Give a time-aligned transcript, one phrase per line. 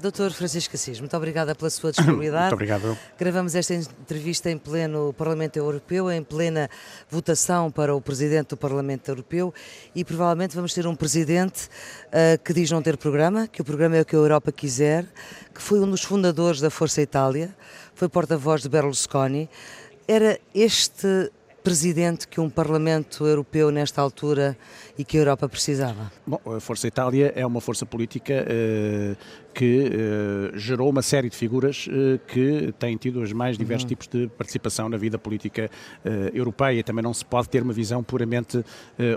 [0.00, 2.44] Doutor Francisco Assis, muito obrigada pela sua disponibilidade.
[2.44, 2.98] muito obrigado.
[3.18, 6.70] Gravamos esta entrevista em pleno Parlamento Europeu, em plena
[7.10, 9.52] votação para o Presidente do Parlamento Europeu
[9.94, 11.68] e provavelmente vamos ter um Presidente
[12.06, 15.04] uh, que diz não ter programa, que o programa é o que a Europa quiser,
[15.54, 17.54] que foi um dos fundadores da Força Itália,
[17.94, 19.50] foi porta-voz de Berlusconi.
[20.08, 21.30] Era este
[21.62, 24.56] presidente que um Parlamento Europeu nesta altura
[25.00, 26.12] e que a Europa precisava?
[26.26, 29.16] Bom, a Força Itália é uma força política uh,
[29.54, 33.88] que uh, gerou uma série de figuras uh, que têm tido os mais diversos uhum.
[33.88, 35.70] tipos de participação na vida política
[36.34, 36.84] europeia.
[36.84, 38.62] Também não se pode ter uma visão puramente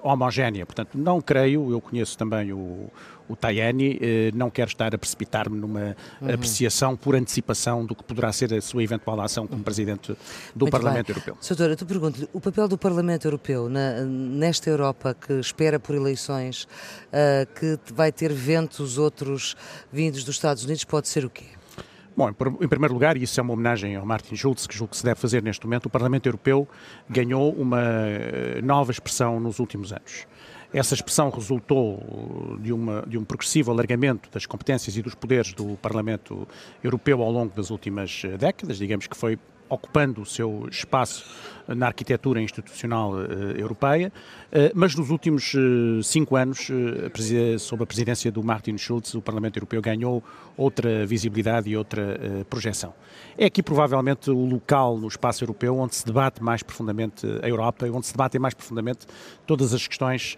[0.01, 0.65] homogénea.
[0.65, 2.89] Portanto, não creio, eu conheço também o,
[3.27, 3.99] o Tajani,
[4.33, 6.33] não quero estar a precipitar-me numa uhum.
[6.33, 10.11] apreciação por antecipação do que poderá ser a sua eventual ação como Presidente
[10.55, 11.15] do Muito Parlamento bem.
[11.15, 11.37] Europeu.
[11.39, 16.63] Soutora, tu pergunto-lhe, o papel do Parlamento Europeu na, nesta Europa que espera por eleições,
[16.63, 19.55] uh, que vai ter ventos outros
[19.91, 21.45] vindos dos Estados Unidos, pode ser o quê?
[22.15, 24.97] Bom, em primeiro lugar, e isso é uma homenagem ao Martin Schulz, que julgo que
[24.97, 26.67] se deve fazer neste momento, o Parlamento Europeu
[27.09, 30.27] ganhou uma eh, nova expressão nos últimos anos.
[30.71, 35.75] Essa expressão resultou de, uma, de, um progressivo alargamento das competências e dos poderes do
[35.77, 36.47] Parlamento
[36.83, 41.25] Europeu ao longo das últimas eh, décadas, digamos que foi ocupando o seu espaço
[41.67, 44.11] na arquitetura institucional uh, europeia,
[44.51, 46.69] uh, mas nos últimos uh, cinco anos,
[47.59, 50.23] sob a presidência do Martin Schulz, o Parlamento Europeu ganhou
[50.55, 52.19] outra visibilidade e outra
[52.49, 52.93] projeção.
[53.37, 57.87] É aqui provavelmente o local no espaço europeu onde se debate mais profundamente a Europa,
[57.91, 59.07] onde se debatem mais profundamente
[59.47, 60.37] todas as questões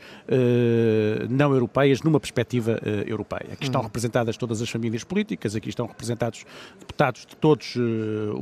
[1.29, 3.53] não europeias numa perspectiva europeia.
[3.53, 3.85] Aqui estão hum.
[3.85, 6.45] representadas todas as famílias políticas, aqui estão representados
[6.79, 7.75] deputados de todos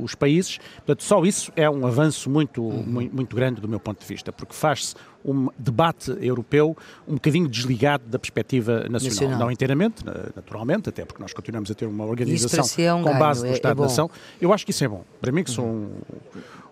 [0.00, 4.06] os países, portanto só isso é um avanço muito muito, grande do meu ponto de
[4.06, 4.94] vista, porque faz-se
[5.24, 6.76] um debate europeu
[7.08, 9.00] um bocadinho desligado da perspectiva nacional.
[9.00, 9.38] nacional.
[9.38, 13.18] Não inteiramente, naturalmente, até porque nós continuamos a ter uma organização é um com ganho,
[13.18, 14.10] base no é, é Estado-nação.
[14.40, 15.04] Eu acho que isso é bom.
[15.20, 15.90] Para mim, que sou um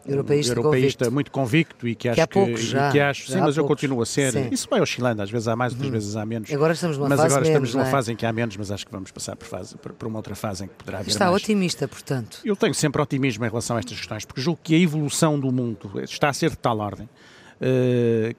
[0.06, 1.14] europeísta, europeísta convicto.
[1.14, 4.06] muito convicto e que acho que, que, já, que acho, sim, mas eu continuo a
[4.06, 4.32] ser.
[4.32, 4.48] Sim.
[4.50, 5.92] Isso vai oscilando, às vezes há mais, outras hum.
[5.92, 6.52] vezes há menos.
[6.52, 7.90] Agora estamos numa mas fase agora menos, estamos numa é?
[7.90, 10.18] fase em que há menos, mas acho que vamos passar por, fase, por, por uma
[10.18, 11.42] outra fase em que poderá haver Está mais.
[11.42, 12.38] otimista, portanto.
[12.44, 15.52] Eu tenho sempre otimismo em relação a estas questões, porque julgo que a evolução do
[15.52, 17.08] mundo está a ser de tal ordem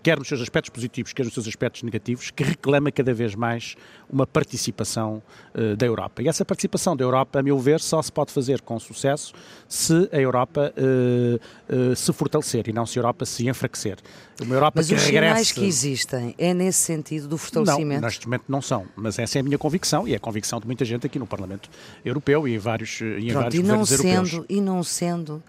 [0.01, 3.75] quer nos seus aspectos positivos, quer nos seus aspectos negativos, que reclama cada vez mais
[4.09, 5.23] uma participação
[5.56, 6.22] uh, da Europa.
[6.22, 9.33] E essa participação da Europa, a meu ver, só se pode fazer com sucesso
[9.67, 13.97] se a Europa uh, se fortalecer e não se a Europa se enfraquecer.
[14.41, 15.28] Uma Europa mas que os regresse...
[15.28, 18.01] sinais que existem é nesse sentido do fortalecimento?
[18.01, 20.59] Não, neste momento não são, mas essa é a minha convicção e é a convicção
[20.59, 21.69] de muita gente aqui no Parlamento
[22.03, 24.45] Europeu e em vários, em Pronto, vários e não governos sendo, europeus.
[24.50, 25.44] E não sendo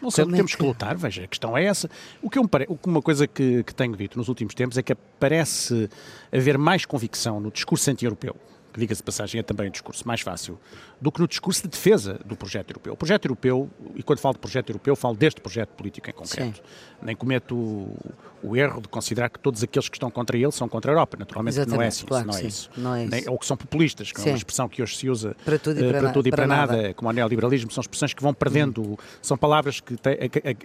[0.00, 0.62] não sei, é temos que...
[0.62, 1.90] lutar, veja, a questão é essa.
[2.22, 2.66] O que eu pare...
[2.86, 5.88] Uma coisa que, que tenho dito nos últimos tempos é que parece
[6.32, 8.36] haver mais convicção no discurso anti-europeu
[8.72, 10.58] que diga-se de passagem é também um discurso mais fácil,
[11.00, 12.92] do que no discurso de defesa do projeto europeu.
[12.92, 16.58] O projeto europeu, e quando falo de projeto europeu, falo deste projeto político em concreto.
[16.58, 16.62] Sim.
[17.02, 17.96] Nem cometo o,
[18.42, 21.16] o, erro de considerar que todos aqueles que estão contra ele são contra a Europa.
[21.18, 22.70] Naturalmente Exatamente, não é assim, claro não, é isso.
[22.76, 23.10] não é isso.
[23.10, 24.28] Nem, ou que são populistas, que sim.
[24.28, 26.30] é uma expressão que hoje se usa para tudo e para, uh, para, tudo e
[26.30, 26.76] para, para nada.
[26.76, 28.96] nada, como o neoliberalismo, são expressões que vão perdendo, uhum.
[29.22, 30.10] são palavras que te,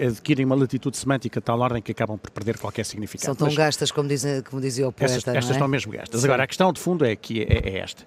[0.05, 3.27] adquirem uma latitude semântica de tal ordem que acabam por perder qualquer significado.
[3.27, 5.53] São tão Mas, gastas como, dizem, como dizia o poeta, Estas, estas é?
[5.53, 6.19] estão mesmo gastas.
[6.19, 6.27] Sim.
[6.27, 8.03] Agora, a questão de fundo é que é, é esta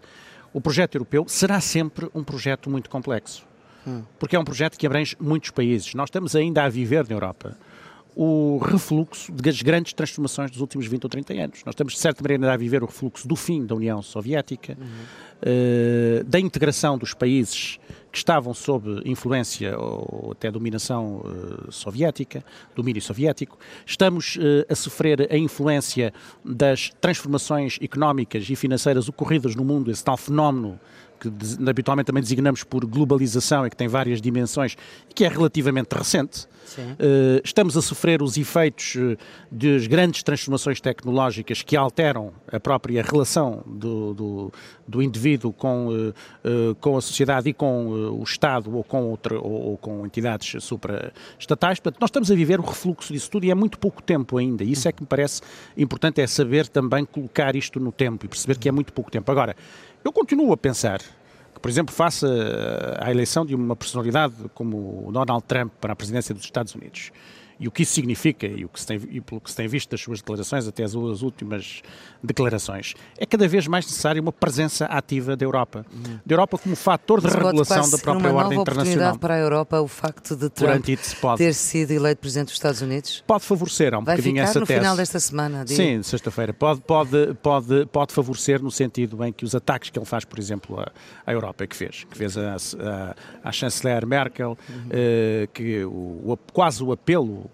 [0.58, 3.46] o projeto europeu será sempre um projeto muito complexo.
[3.86, 4.02] Hum.
[4.19, 5.94] Porque é um projeto que abrange muitos países.
[5.94, 7.56] Nós estamos ainda a viver na Europa
[8.16, 11.62] o refluxo das grandes transformações dos últimos 20 ou 30 anos.
[11.64, 14.86] Nós estamos, de certa maneira, a viver o refluxo do fim da União Soviética, uhum.
[14.86, 17.78] uh, da integração dos países
[18.19, 23.59] estavam sob influência ou até dominação uh, soviética, domínio soviético.
[23.87, 26.12] Estamos uh, a sofrer a influência
[26.45, 30.79] das transformações económicas e financeiras ocorridas no mundo, esse tal fenómeno
[31.19, 31.33] que
[31.69, 34.77] habitualmente também designamos por globalização e que tem várias dimensões
[35.11, 36.47] e que é relativamente recente.
[36.77, 39.17] Uh, estamos a sofrer os efeitos uh,
[39.51, 44.53] das grandes transformações tecnológicas que alteram a própria relação do, do,
[44.87, 49.71] do indivíduo com, uh, com a sociedade e com o Estado ou com, outra, ou,
[49.71, 51.81] ou com entidades supraestatais.
[51.81, 54.62] Portanto, nós estamos a viver o refluxo disso tudo e é muito pouco tempo ainda.
[54.62, 55.41] Isso é que me parece
[55.76, 59.31] importante, é saber também colocar isto no tempo e perceber que é muito pouco tempo.
[59.31, 59.56] Agora,
[60.05, 62.29] eu continuo a pensar que, por exemplo, faça
[63.00, 67.12] a eleição de uma personalidade como Donald Trump para a presidência dos Estados Unidos
[67.60, 69.66] E o que isso significa, e, o que se tem, e pelo que se tem
[69.66, 71.82] visto das suas declarações, até as, as últimas
[72.22, 75.84] declarações, é cada vez mais necessária uma presença ativa da Europa.
[75.93, 76.20] Uhum.
[76.25, 79.19] Da Europa como fator de Mas regulação da própria ordem internacional.
[79.19, 80.84] para a Europa o facto de Trump
[81.37, 83.25] ter sido eleito Presidente dos Estados Unidos?
[83.26, 84.81] Pode favorecer, há um Vai bocadinho essa no tese.
[84.81, 85.64] final desta semana?
[85.64, 85.76] Digo.
[85.76, 86.52] Sim, sexta-feira.
[86.52, 90.38] Pode, pode, pode, pode favorecer no sentido em que os ataques que ele faz, por
[90.38, 90.93] exemplo, à,
[91.26, 93.14] à Europa, que fez, que fez a, a,
[93.49, 94.76] a chanceler Merkel, uhum.
[94.87, 97.48] uh, que o, o, quase o apelo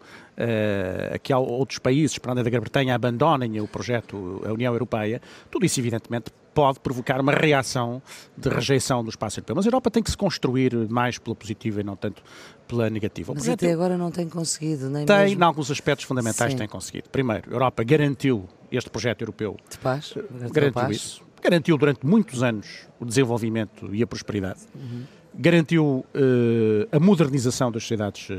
[1.13, 5.21] a que outros países, para além da Grã-Bretanha, abandonem o projeto, a União Europeia,
[5.51, 8.01] tudo isso, evidentemente, pode provocar uma reação
[8.37, 9.57] de rejeição do espaço europeu.
[9.57, 12.23] Mas a Europa tem que se construir mais pela positiva e não tanto
[12.69, 13.35] pela negativa.
[13.35, 15.43] Mas até agora não tem conseguido, nem Tem, mesmo...
[15.43, 16.59] em alguns aspectos fundamentais, Sim.
[16.59, 17.11] tem conseguido.
[17.11, 19.57] Primeiro, a Europa garantiu este projeto europeu.
[19.69, 20.15] De paz?
[20.53, 20.97] Garantiu paz.
[20.97, 21.23] isso.
[21.43, 24.61] Garantiu durante muitos anos o desenvolvimento e a prosperidade.
[24.75, 25.03] Uhum.
[25.37, 28.35] Garantiu uh, a modernização das sociedades uh,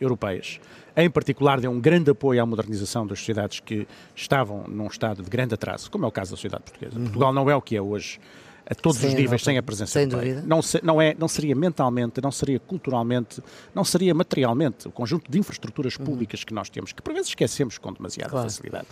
[0.00, 0.60] europeias
[0.96, 5.30] em particular deu um grande apoio à modernização das sociedades que estavam num estado de
[5.30, 6.98] grande atraso, como é o caso da sociedade portuguesa.
[6.98, 7.04] Uhum.
[7.04, 8.20] Portugal não é o que é hoje
[8.68, 10.42] a todos sem os níveis sem a presença sem europeia.
[10.46, 13.42] Não, se, não, é, não seria mentalmente, não seria culturalmente,
[13.74, 16.04] não seria materialmente o conjunto de infraestruturas uhum.
[16.04, 16.46] públicas uhum.
[16.46, 18.48] que nós temos, que por vezes esquecemos com demasiada claro.
[18.48, 18.86] facilidade.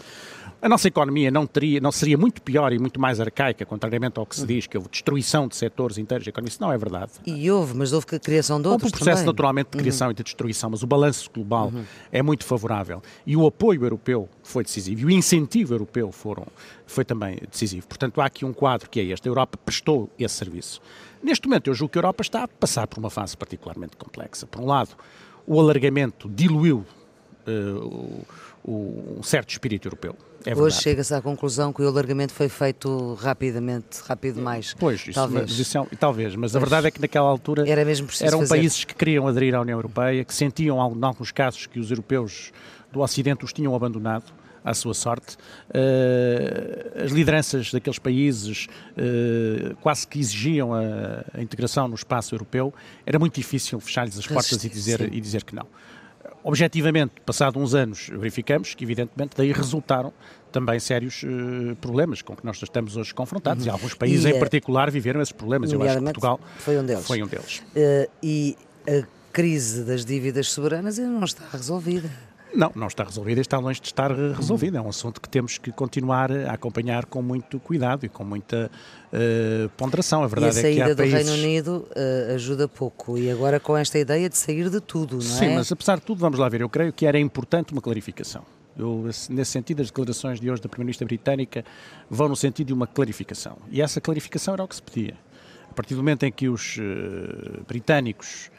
[0.62, 4.26] A nossa economia não, teria, não seria muito pior e muito mais arcaica, contrariamente ao
[4.26, 4.46] que se uhum.
[4.46, 6.50] diz, que houve destruição de setores inteiros da economia.
[6.50, 7.12] Isso não é verdade.
[7.24, 9.32] E houve, mas houve criação de outros Houve um processo também.
[9.32, 10.12] naturalmente de criação uhum.
[10.12, 11.84] e de destruição, mas o balanço global uhum.
[12.12, 13.02] é muito favorável.
[13.26, 16.46] E o apoio europeu foi decisivo e o incentivo europeu foram,
[16.86, 17.86] foi também decisivo.
[17.86, 19.28] Portanto, há aqui um quadro que é este.
[19.28, 20.80] A Europa prestou esse serviço.
[21.22, 24.46] Neste momento, eu julgo que a Europa está a passar por uma fase particularmente complexa.
[24.46, 24.90] Por um lado,
[25.46, 26.84] o alargamento diluiu
[27.46, 28.24] uh,
[28.64, 30.16] o, um certo espírito europeu.
[30.44, 34.74] É Hoje chega-se à conclusão que o alargamento foi feito rapidamente, rápido demais.
[34.78, 35.50] Pois, isso, talvez.
[35.50, 36.56] Mas, isso é, talvez, mas pois.
[36.56, 38.54] a verdade é que naquela altura Era mesmo eram fazer.
[38.54, 42.52] países que queriam aderir à União Europeia, que sentiam, em alguns casos, que os europeus
[42.90, 44.32] do Ocidente os tinham abandonado
[44.64, 45.36] à sua sorte.
[45.70, 48.66] Uh, as lideranças daqueles países
[48.96, 52.72] uh, quase que exigiam a, integração no espaço europeu.
[53.06, 55.66] Era muito difícil fechar-lhes as portas e dizer, e dizer que não.
[56.42, 60.12] Objetivamente, passados uns anos, verificamos que, evidentemente, daí resultaram
[60.50, 63.64] também sérios uh, problemas com que nós estamos hoje confrontados.
[63.64, 63.70] Uhum.
[63.70, 65.72] E alguns países, e, em particular, viveram esses problemas.
[65.72, 67.06] Eu acho que Portugal foi um deles.
[67.06, 67.62] Foi um deles.
[67.76, 68.56] Uh, e
[68.88, 72.10] a crise das dívidas soberanas ainda não está resolvida.
[72.54, 74.78] Não, não está resolvida e está longe de estar resolvida.
[74.78, 78.70] É um assunto que temos que continuar a acompanhar com muito cuidado e com muita
[79.12, 80.22] uh, ponderação.
[80.22, 81.14] A verdade e a saída é que há do países...
[81.14, 85.22] Reino Unido uh, ajuda pouco e agora com esta ideia de sair de tudo, não
[85.22, 85.48] Sim, é?
[85.48, 88.42] Sim, mas apesar de tudo, vamos lá ver, eu creio que era importante uma clarificação.
[88.76, 91.64] Eu, nesse sentido, as declarações de hoje da Primeira-Ministra Britânica
[92.08, 93.58] vão no sentido de uma clarificação.
[93.70, 95.14] E essa clarificação era o que se pedia.
[95.70, 98.50] A partir do momento em que os uh, britânicos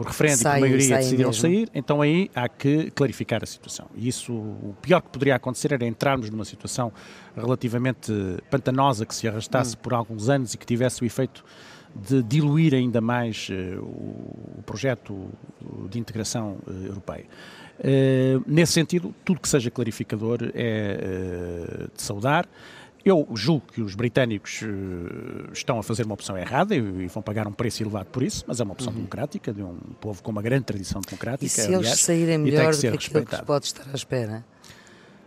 [0.00, 1.42] por referendo e por maioria decidiram mesmo.
[1.42, 3.86] sair, então aí há que clarificar a situação.
[3.94, 6.90] E isso, o pior que poderia acontecer era entrarmos numa situação
[7.36, 8.12] relativamente
[8.50, 9.78] pantanosa que se arrastasse hum.
[9.82, 11.44] por alguns anos e que tivesse o efeito
[11.94, 15.28] de diluir ainda mais uh, o projeto
[15.90, 17.26] de integração uh, europeia.
[17.78, 22.48] Uh, nesse sentido, tudo que seja clarificador é de saudar.
[23.04, 27.22] Eu julgo que os britânicos uh, estão a fazer uma opção errada e, e, vão
[27.22, 28.98] pagar um preço elevado por isso, mas é uma opção uhum.
[28.98, 31.46] democrática, de um povo com uma grande tradição democrática.
[31.46, 34.44] E se aliás, eles saírem melhor do que aquilo que pode estar à espera?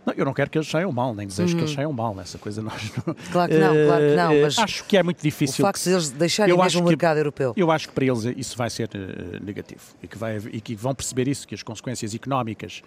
[0.06, 1.76] Não, eu não quero que eles saiam mal, nem desejo que eles uhum.
[1.76, 2.20] saiam mal.
[2.20, 3.14] Essa coisa nós não.
[3.32, 4.32] Claro que não, claro que não.
[4.32, 5.64] Eh, mas acho que é muito difícil.
[5.64, 7.54] O facto de eles deixarem mesmo o mercado europeu.
[7.56, 10.74] Eu acho que para eles isso vai ser uh, negativo e que, vai, e que
[10.74, 12.82] vão perceber isso, que as consequências económicas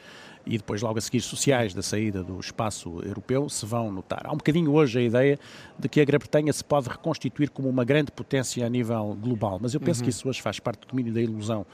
[0.47, 4.21] e depois logo a seguir sociais da saída do espaço europeu se vão notar.
[4.25, 5.39] Há um bocadinho hoje a ideia
[5.77, 9.73] de que a Grã-Bretanha se pode reconstituir como uma grande potência a nível global, mas
[9.73, 10.05] eu penso uhum.
[10.05, 11.65] que isso hoje faz parte do domínio da ilusão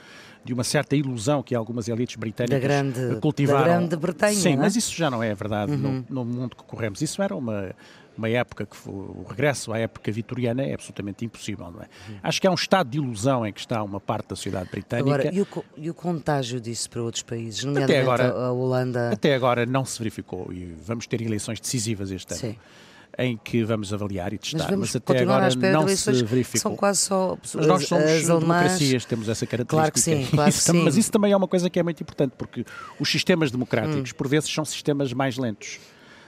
[0.43, 3.59] de uma certa ilusão que algumas elites britânicas da grande, cultivaram.
[3.59, 4.57] Da grande Bretanha, Sim, é?
[4.57, 6.03] mas isso já não é verdade uhum.
[6.09, 7.01] no, no, mundo que corremos.
[7.01, 7.74] Isso era uma,
[8.17, 11.88] uma época que foi, o regresso à época vitoriana é absolutamente impossível, não é?
[12.10, 12.17] Uhum.
[12.24, 15.10] Acho que é um estado de ilusão em que está uma parte da sociedade britânica.
[15.10, 19.10] Agora, e o, e o contágio disso para outros países, nomeadamente até agora, a Holanda?
[19.12, 22.41] Até agora não se verificou e vamos ter eleições decisivas este ano.
[22.41, 22.58] Sim
[23.17, 26.62] em que vamos avaliar e testar, mas, mas até agora não se verificou.
[26.62, 29.75] São quase só mas nós somos as democracias, temos essa característica.
[29.75, 30.84] Claro que sim, claro que sim.
[30.84, 32.65] Mas isso também é uma coisa que é muito importante, porque
[33.00, 34.15] os sistemas democráticos, hum.
[34.17, 35.79] por vezes, são sistemas mais lentos.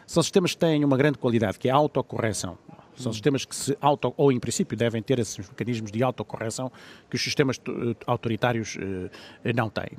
[0.06, 2.58] São sistemas que têm uma grande qualidade, que é a autocorreção.
[2.96, 3.14] São hum.
[3.14, 6.72] sistemas que se auto, ou em princípio devem ter esses mecanismos de autocorreção
[7.10, 9.10] que os sistemas eh, autoritários uh,
[9.54, 9.90] não têm.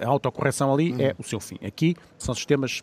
[0.00, 1.00] A autocorreção ali hum.
[1.00, 1.58] é o seu fim.
[1.64, 2.82] Aqui são sistemas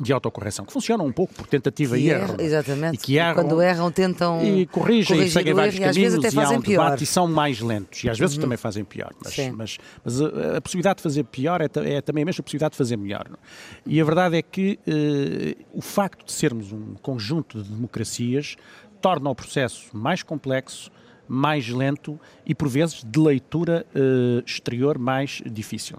[0.00, 2.34] de autocorreção, que funcionam um pouco por tentativa que e erro.
[2.34, 2.94] Erra, exatamente.
[2.94, 6.26] E que erram, quando erram tentam e corrigem e seguem vários erro, caminhos e até
[6.26, 6.84] e há fazem um pior.
[6.84, 8.42] debate e são mais lentos e às vezes uhum.
[8.42, 9.12] também fazem pior.
[9.24, 12.72] Mas, mas, mas a, a, possibilidade de fazer pior é, é, também a mesma possibilidade
[12.72, 13.26] de fazer melhor.
[13.28, 13.38] Não?
[13.84, 18.56] E a verdade é que uh, o facto de sermos um conjunto de democracias
[19.00, 20.90] torna o processo mais complexo,
[21.26, 25.98] mais lento e, por vezes, de leitura uh, exterior mais difícil.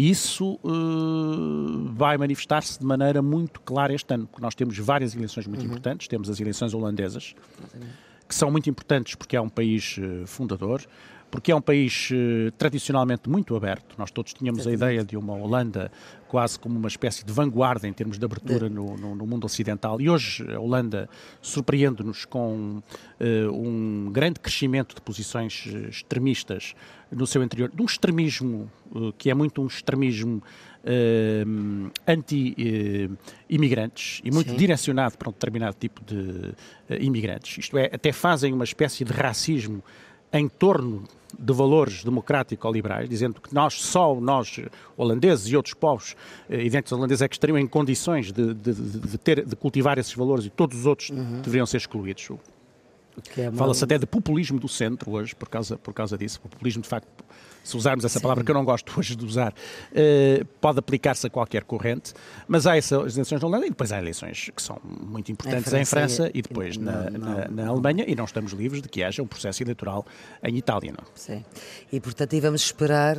[0.00, 5.46] Isso uh, vai manifestar-se de maneira muito clara este ano, porque nós temos várias eleições
[5.46, 5.66] muito uhum.
[5.66, 6.08] importantes.
[6.08, 7.34] Temos as eleições holandesas,
[8.26, 10.86] que são muito importantes porque é um país uh, fundador
[11.30, 13.94] porque é um país eh, tradicionalmente muito aberto.
[13.96, 15.92] Nós todos tínhamos a ideia de uma Holanda
[16.26, 20.00] quase como uma espécie de vanguarda em termos de abertura no, no, no mundo ocidental.
[20.00, 21.08] E hoje a Holanda
[21.40, 22.82] surpreende-nos com uh,
[23.52, 26.74] um grande crescimento de posições eh, extremistas
[27.10, 28.70] no seu interior, de um extremismo
[29.18, 30.40] que é muito um extremismo
[32.06, 34.56] anti-imigrantes e muito Sim.
[34.56, 36.54] direcionado para um determinado tipo de
[37.04, 37.58] imigrantes.
[37.58, 39.82] Isto é, até fazem uma espécie de racismo
[40.32, 41.04] em torno
[41.38, 44.60] de valores democrático-liberais, dizendo que nós, só nós,
[44.96, 46.16] holandeses e outros povos
[46.48, 50.12] eh, idênticos holandeses, é que estariam em condições de, de, de, ter, de cultivar esses
[50.14, 51.40] valores e todos os outros uhum.
[51.40, 52.28] deveriam ser excluídos.
[53.36, 56.40] É Fala-se até de populismo do centro hoje, por causa, por causa disso.
[56.40, 57.08] Populismo, de facto,
[57.62, 58.22] se usarmos essa Sim.
[58.22, 62.14] palavra que eu não gosto hoje de usar, uh, pode aplicar-se a qualquer corrente,
[62.48, 65.84] mas há essas eleições na Holanda e depois há eleições que são muito importantes em
[65.84, 69.02] França, em França e, depois na, na, na, Alemanha e não estamos livres de que
[69.02, 70.06] haja um processo eleitoral
[70.42, 70.92] em Itália.
[70.92, 71.04] Não?
[71.14, 71.44] Sim.
[71.92, 73.16] E, portanto, aí vamos esperar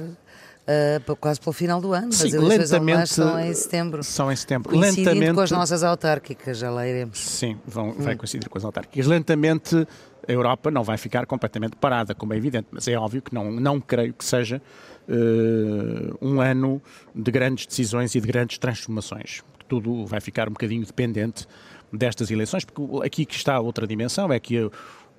[0.62, 2.14] Uh, quase pelo final do ano.
[2.14, 4.04] Sim, As eleições lentamente são em setembro.
[4.04, 4.78] São em setembro.
[4.78, 7.18] Lentamente com as nossas autárquicas, já lá iremos.
[7.18, 7.96] Sim, vão, hum.
[7.98, 9.08] vai coincidir com as autárquicas.
[9.08, 9.88] Lentamente
[10.28, 13.52] a Europa não vai ficar completamente parada, como é evidente, mas é óbvio que não,
[13.52, 14.62] não creio que seja
[15.10, 16.82] uh, um ano
[17.14, 19.42] de grandes decisões e de grandes transformações.
[19.68, 21.48] Tudo vai ficar um bocadinho dependente
[21.92, 24.70] destas eleições, porque aqui que está outra dimensão, é que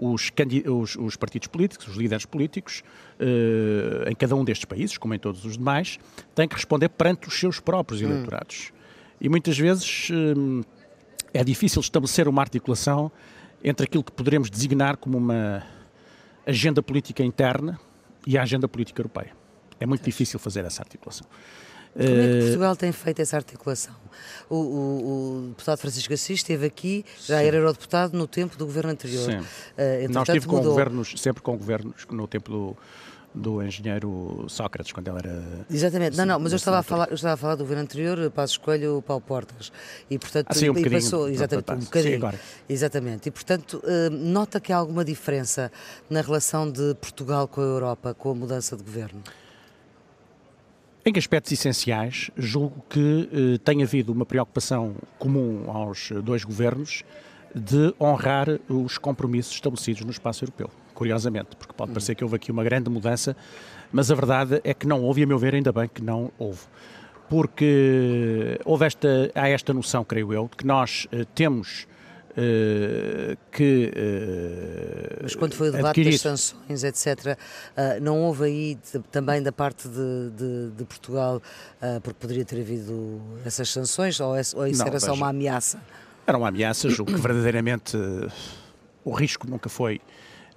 [0.03, 0.33] os,
[0.67, 2.83] os, os, partidos políticos, os líderes políticos,
[3.21, 6.01] eh, em cada um destes países, como em todos os demais,
[6.35, 8.07] têm que responder perante os seus próprios hum.
[8.07, 8.73] eleitorados.
[9.21, 10.67] E muitas vezes eh,
[11.33, 13.13] é difícil estabelecer uma articulação
[13.63, 15.63] entre aquilo que poderemos designar como uma
[16.45, 17.79] agenda política interna
[18.27, 19.31] e a agenda política europeia.
[19.79, 21.29] É muito difícil fazer essa articulação.
[21.95, 23.95] Como é que Portugal tem feito essa articulação?
[24.49, 27.45] O, o, o deputado Francisco Assis esteve aqui, já Sim.
[27.45, 29.25] era eurodeputado no tempo do governo anterior.
[29.25, 29.39] Sim.
[29.39, 32.77] Uh, Nós estive com governos, sempre com governos no tempo do,
[33.35, 35.43] do engenheiro Sócrates, quando ele era.
[35.71, 38.31] Exatamente, não, não, mas eu estava, a falar, eu estava a falar do governo anterior,
[38.31, 39.71] Passo Escolho, Paulo Portas.
[40.11, 40.47] E portanto.
[40.49, 42.13] Ah, sim, um e passou, exatamente, um bocadinho.
[42.13, 42.41] Sim, agora.
[42.69, 43.29] Exatamente.
[43.29, 45.71] E portanto, nota que há alguma diferença
[46.09, 49.23] na relação de Portugal com a Europa, com a mudança de governo?
[51.05, 57.03] Em aspectos essenciais, julgo que eh, tem havido uma preocupação comum aos dois governos
[57.53, 60.71] de honrar os compromissos estabelecidos no espaço europeu.
[60.95, 63.37] Curiosamente, porque pode parecer que houve aqui uma grande mudança,
[63.91, 66.31] mas a verdade é que não houve, e a meu ver, ainda bem que não
[66.39, 66.61] houve.
[67.29, 71.89] Porque houve esta, há esta noção, creio eu, de que nós eh, temos
[73.51, 73.93] que.
[73.95, 76.13] Uh, Mas quando foi o debate adquirir...
[76.13, 78.79] das sanções, etc., uh, não houve aí
[79.11, 81.43] também da parte de, de, de Portugal,
[82.03, 85.81] porque poderia ter havido essas sanções, ou, isso não, era veja, só uma ameaça?
[86.27, 87.97] Era uma ameaça, julgo que verdadeiramente
[89.05, 90.01] o risco nunca foi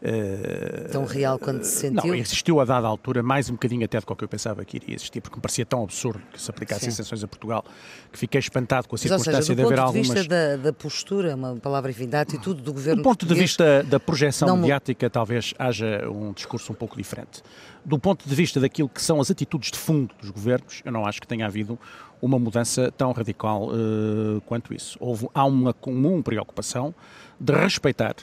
[0.02, 2.08] Uh, tão real quando se sentiu?
[2.08, 4.96] Não, existiu a dada altura, mais um bocadinho até do que eu pensava que iria
[4.96, 7.64] existir, porque me parecia tão absurdo que se aplicasse sanções a Portugal,
[8.12, 10.08] que fiquei espantado com a circunstância seja, de haver algumas...
[10.08, 13.04] do ponto de vista da, da, postura, uma palavra, enfim, da atitude do governo Do
[13.04, 14.58] ponto de vista da projeção não...
[14.58, 17.42] mediática, talvez haja um discurso um pouco diferente.
[17.84, 21.06] Do ponto de vista daquilo que são as atitudes de fundo dos governos, eu não
[21.06, 21.80] acho que tenha havido
[22.22, 24.98] uma mudança tão radical uh, quanto isso.
[25.00, 26.94] Houve, há uma comum preocupação
[27.40, 28.16] de respeitar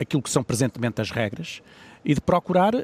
[0.00, 1.62] aquilo que são presentemente as regras
[2.04, 2.78] e de procurar uh,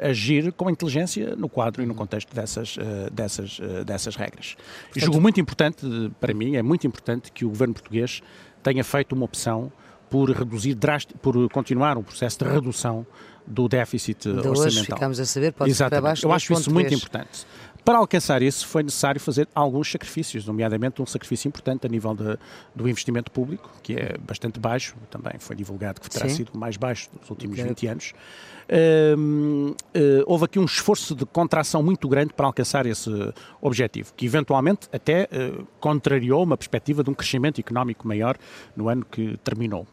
[0.00, 4.54] agir com inteligência no quadro e no contexto dessas, uh, dessas, uh, dessas regras.
[4.54, 5.86] Portanto, e julgo muito importante,
[6.18, 8.22] para mim, é muito importante que o governo português
[8.62, 9.70] tenha feito uma opção
[10.08, 10.76] por reduzir
[11.20, 13.06] por continuar um processo de redução
[13.46, 14.66] do déficit de orçamental.
[14.66, 16.00] Hoje ficamos a saber, pode Exatamente.
[16.00, 17.46] para baixo Eu acho isso muito importante.
[17.84, 22.38] Para alcançar isso, foi necessário fazer alguns sacrifícios, nomeadamente um sacrifício importante a nível de,
[22.74, 26.36] do investimento público, que é bastante baixo, também foi divulgado que terá Sim.
[26.36, 27.68] sido mais baixo nos últimos okay.
[27.68, 28.14] 20 anos.
[28.68, 29.74] Uh, uh,
[30.26, 33.10] houve aqui um esforço de contração muito grande para alcançar esse
[33.60, 38.36] objetivo, que eventualmente até uh, contrariou uma perspectiva de um crescimento económico maior
[38.76, 39.86] no ano que terminou.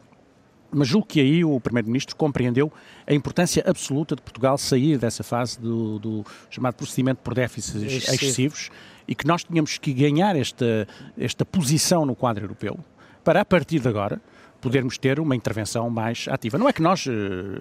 [0.72, 2.72] Mas julgo que aí o Primeiro-Ministro compreendeu
[3.06, 8.70] a importância absoluta de Portugal sair dessa fase do, do chamado procedimento por déficits excessivos
[9.06, 10.86] e que nós tínhamos que ganhar esta,
[11.18, 12.78] esta posição no quadro europeu
[13.24, 14.20] para, a partir de agora,
[14.60, 16.58] podermos ter uma intervenção mais ativa.
[16.58, 17.12] Não é que nós eh,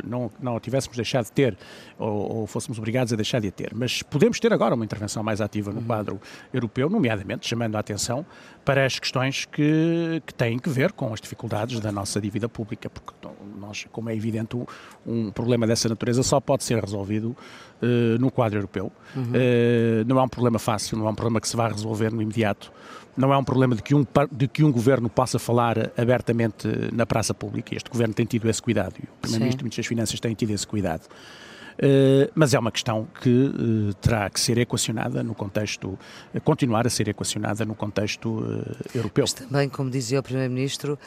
[0.03, 1.57] não, não a tivéssemos deixado de ter
[1.97, 5.23] ou, ou, fôssemos obrigados a deixar de a ter, mas podemos ter agora uma intervenção
[5.23, 6.19] mais ativa no quadro
[6.53, 8.25] europeu, nomeadamente chamando a atenção
[8.65, 12.89] para as questões que, que têm que ver com as dificuldades da nossa dívida pública,
[12.89, 13.13] porque
[13.57, 14.57] nós, como é evidente,
[15.05, 17.35] um problema dessa natureza só pode ser resolvido
[17.81, 18.91] uh, no quadro europeu.
[19.15, 19.23] Uhum.
[19.23, 22.21] Uh, não é um problema fácil, não é um problema que se vai resolver no
[22.21, 22.71] imediato
[23.17, 27.05] não é um problema de que um, de que um governo possa falar abertamente na
[27.05, 27.75] praça pública.
[27.75, 30.33] Este governo tem tido esse cuidado e o Primeiro-Ministro e o Ministro das Finanças têm
[30.33, 31.01] tido esse cuidado.
[31.79, 35.97] Uh, mas é uma questão que uh, terá que ser equacionada no contexto,
[36.35, 38.43] uh, continuar a ser equacionada no contexto
[38.93, 39.23] europeu.
[39.23, 40.99] Mas também, como dizia o Primeiro-Ministro,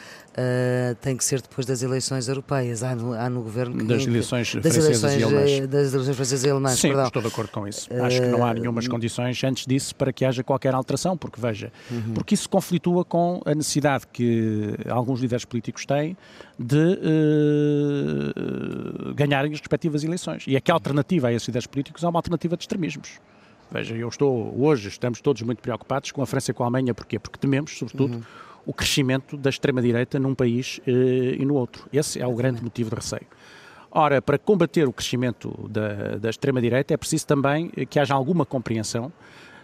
[1.01, 2.81] tem que ser depois das eleições europeias.
[2.81, 5.67] Há no, há no governo que, das eleições das francesas eleições, e alemãs.
[5.67, 7.07] Das eleições francesas e alemãs, Sim, perdão.
[7.07, 7.87] estou de acordo com isso.
[7.93, 11.71] Acho que não há nenhumas condições antes disso para que haja qualquer alteração, porque veja,
[11.91, 12.13] uhum.
[12.15, 16.17] porque isso conflitua com a necessidade que alguns líderes políticos têm
[16.57, 16.99] de
[19.15, 20.45] ganharem as respectivas eleições.
[20.47, 23.19] E é que a alternativa a esses líderes políticos é uma alternativa de extremismos.
[23.71, 26.93] Veja, eu estou, hoje estamos todos muito preocupados com a França e com a Alemanha,
[26.93, 27.17] porquê?
[27.17, 28.23] Porque tememos, sobretudo, uhum.
[28.67, 31.87] o crescimento da extrema-direita num país eh, e no outro.
[31.91, 33.25] Esse é o grande motivo de receio.
[33.89, 39.11] Ora, para combater o crescimento da, da extrema-direita é preciso também que haja alguma compreensão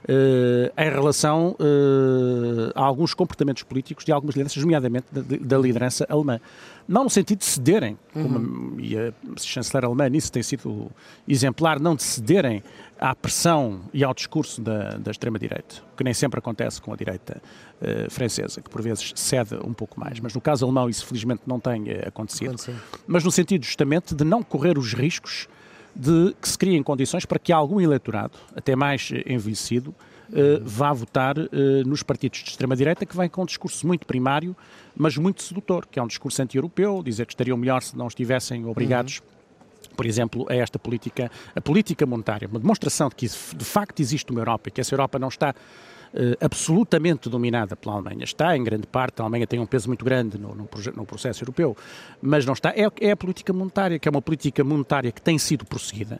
[0.05, 6.05] Uh, em relação uh, a alguns comportamentos políticos de algumas lideranças, nomeadamente da, da liderança
[6.09, 6.39] alemã.
[6.87, 8.75] Não no sentido de cederem, como, uhum.
[8.79, 10.89] e a chanceler alemã nisso tem sido
[11.27, 12.63] exemplar, não de cederem
[12.97, 17.41] à pressão e ao discurso da, da extrema-direita, que nem sempre acontece com a direita
[17.81, 20.19] uh, francesa, que por vezes cede um pouco mais.
[20.19, 22.47] Mas no caso alemão isso felizmente não tem acontecido.
[22.47, 22.75] Aconteceu.
[23.05, 25.47] Mas no sentido justamente de não correr os riscos
[25.95, 29.93] de que se criem condições para que algum eleitorado, até mais envelhecido,
[30.29, 31.49] Uh, vá votar uh,
[31.87, 34.55] nos partidos de extrema-direita que vem com um discurso muito primário,
[34.95, 38.63] mas muito sedutor, que é um discurso anti-europeu, dizer que estariam melhor se não estivessem
[38.63, 39.17] obrigados.
[39.17, 39.95] Uhum.
[39.95, 44.29] Por exemplo, a esta política, a política monetária, uma demonstração de que de facto existe
[44.29, 45.55] uma Europa e que essa Europa não está
[46.39, 48.23] absolutamente dominada pela Alemanha.
[48.23, 51.43] Está, em grande parte, a Alemanha tem um peso muito grande no, no, no processo
[51.43, 51.75] europeu,
[52.21, 52.69] mas não está.
[52.69, 56.19] É, é a política monetária, que é uma política monetária que tem sido prosseguida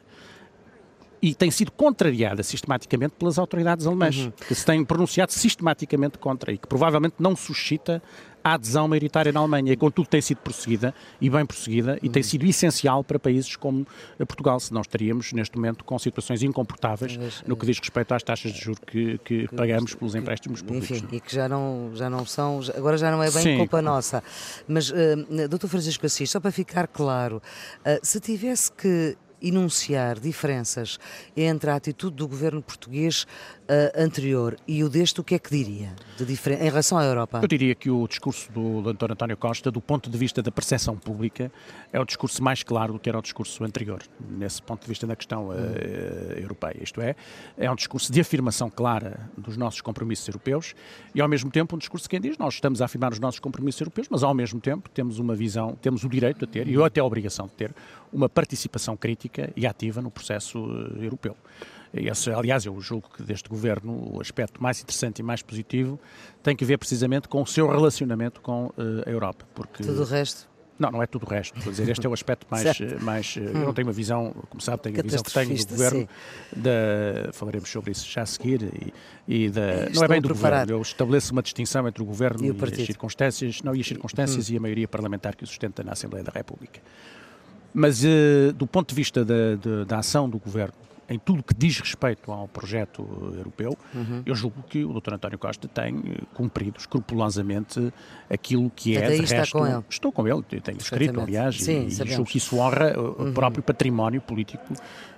[1.22, 4.32] e tem sido contrariada sistematicamente pelas autoridades alemãs, uhum.
[4.48, 8.02] que se têm pronunciado sistematicamente contra e que provavelmente não suscita
[8.42, 12.22] a adesão maioritária na Alemanha, e contudo tem sido prosseguida e bem prosseguida e tem
[12.22, 13.86] sido essencial para países como
[14.18, 18.60] Portugal, senão estaríamos neste momento com situações incomportáveis no que diz respeito às taxas de
[18.60, 20.90] juros que, que, que pagamos pelos empréstimos públicos.
[20.90, 23.56] Enfim, e que já não, já não são, agora já não é bem Sim.
[23.58, 24.22] culpa nossa.
[24.66, 24.94] Mas, uh,
[25.48, 25.66] Dr.
[25.66, 27.42] Francisco Assis, só para ficar claro,
[27.80, 30.98] uh, se tivesse que enunciar diferenças
[31.36, 33.26] entre a atitude do governo português
[33.70, 37.40] uh, anterior e o deste, o que é que diria de em relação à Europa?
[37.42, 39.12] Eu diria que o discurso do, Dr.
[39.12, 41.50] António Costa, do ponto de vista da percepção pública,
[41.92, 45.06] é o discurso mais claro do que era o discurso anterior, nesse ponto de vista
[45.06, 45.52] da questão uh,
[46.36, 46.76] europeia.
[46.82, 47.14] Isto é,
[47.56, 50.74] é um discurso de afirmação clara dos nossos compromissos europeus
[51.14, 53.80] e, ao mesmo tempo, um discurso que diz nós estamos a afirmar os nossos compromissos
[53.80, 57.00] europeus, mas, ao mesmo tempo, temos uma visão, temos o direito a ter, e até
[57.00, 57.74] a obrigação de ter,
[58.12, 61.36] uma participação crítica e ativa no processo uh, europeu.
[61.92, 65.98] Esse, aliás, eu julgo que deste governo o aspecto mais interessante e mais positivo
[66.42, 69.44] tem que ver precisamente com o seu relacionamento com uh, a Europa.
[69.54, 69.82] Porque...
[69.82, 70.48] Tudo o resto?
[70.78, 71.60] Não, não é tudo o resto.
[71.60, 72.80] Quer dizer, este é o aspecto mais.
[73.02, 75.66] mais uh, eu não tenho uma visão, como sabe, tenho a visão que tenho do
[75.66, 76.08] governo.
[76.56, 78.62] Da, falaremos sobre isso já a seguir.
[78.62, 80.60] E, e da, não é bem do preparar.
[80.60, 80.78] governo.
[80.78, 84.48] Eu estabeleço uma distinção entre o governo e, e as circunstâncias, não, e as circunstâncias
[84.48, 84.54] hum.
[84.54, 86.80] e a maioria parlamentar que o sustenta na Assembleia da República.
[87.72, 90.74] Mas uh, do ponto de vista da, da, da ação do governo
[91.10, 93.02] em tudo que diz respeito ao projeto
[93.36, 94.22] europeu, uhum.
[94.24, 95.14] eu julgo que o Dr.
[95.14, 97.92] António Costa tem eh, cumprido escrupulosamente
[98.30, 99.58] aquilo que é, de resto...
[99.58, 99.84] Com ele.
[99.90, 103.32] Estou com ele, tenho escrito, aliás, Sim, e, julgo que isso honra o uhum.
[103.34, 104.72] próprio património político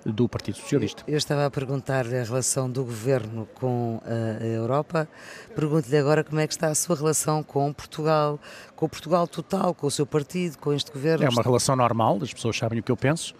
[0.07, 1.05] do Partido Socialista.
[1.07, 5.07] Eu, eu estava a perguntar-lhe a relação do Governo com a Europa,
[5.55, 8.41] pergunto-lhe agora como é que está a sua relação com Portugal,
[8.75, 11.27] com Portugal total, com o seu partido, com este Governo.
[11.27, 13.35] É uma relação normal, as pessoas sabem o que eu penso,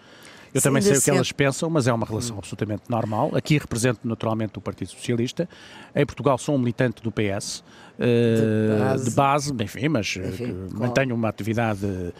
[0.53, 3.31] eu também sei o que elas pensam, mas é uma relação absolutamente normal.
[3.33, 5.49] Aqui represento naturalmente o Partido Socialista.
[5.95, 7.63] Em Portugal sou um militante do PS.
[7.93, 9.03] Uh, de, base.
[9.05, 12.11] de base, enfim, mas eh, enfim, mantenho uma atividade, uh,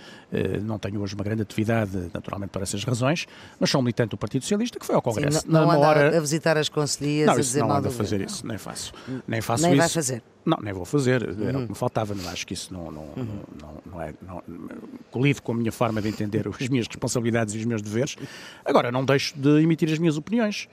[0.61, 3.25] não tenho hoje uma grande atividade, naturalmente por essas razões,
[3.59, 5.41] mas sou um militante do Partido Socialista que foi ao Congresso.
[5.41, 6.15] Sim, não, não anda hora...
[6.15, 8.93] a visitar as conselheiras, não, a dizer não mal ando a fazer isso, nem faço.
[9.27, 9.79] Nem faço nem isso.
[9.79, 10.23] vai fazer.
[10.45, 11.63] Não, nem vou fazer, era uhum.
[11.63, 13.39] o que me faltava, não acho que isso não, não, uhum.
[13.62, 14.43] não, não, é, não,
[15.10, 18.17] colide com a minha forma de entender as minhas responsabilidades e os meus deveres.
[18.65, 20.67] Agora, não deixo de emitir as minhas opiniões.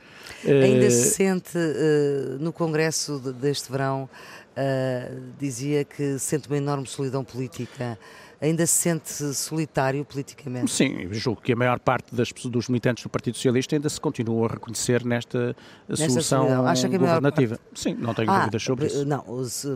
[0.45, 0.91] Ainda uh...
[0.91, 4.09] se sente uh, no Congresso deste verão,
[4.57, 7.97] uh, dizia que sente uma enorme solidão política
[8.41, 10.71] ainda se sente solitário politicamente?
[10.71, 14.47] Sim, julgo que a maior parte das, dos militantes do Partido Socialista ainda se continua
[14.47, 15.55] a reconhecer nesta,
[15.89, 17.57] nesta solução Acha que a governativa.
[17.59, 17.81] Parte...
[17.81, 19.05] Sim, não tenho ah, dúvidas sobre isso.
[19.05, 19.25] Não,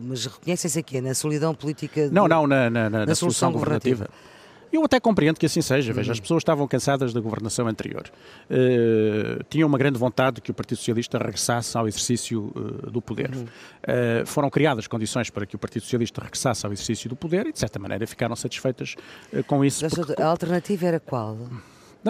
[0.03, 2.09] mas reconhecem-se aqui na solidão política?
[2.09, 4.05] De, não, não, na, na, na, na solução, solução governativa.
[4.07, 4.34] governativa.
[4.75, 5.93] Eu até compreendo que assim seja.
[5.93, 6.23] Veja, as uhum.
[6.23, 8.11] pessoas estavam cansadas da governação anterior.
[8.51, 13.01] Uh, tinham uma grande vontade de que o Partido Socialista regressasse ao exercício uh, do
[13.01, 13.33] poder.
[13.33, 13.45] Uhum.
[13.45, 17.53] Uh, foram criadas condições para que o Partido Socialista regressasse ao exercício do poder e,
[17.53, 18.97] de certa maneira, ficaram satisfeitas
[19.47, 19.89] com isso.
[19.89, 20.21] Porque...
[20.21, 21.39] A alternativa era qual?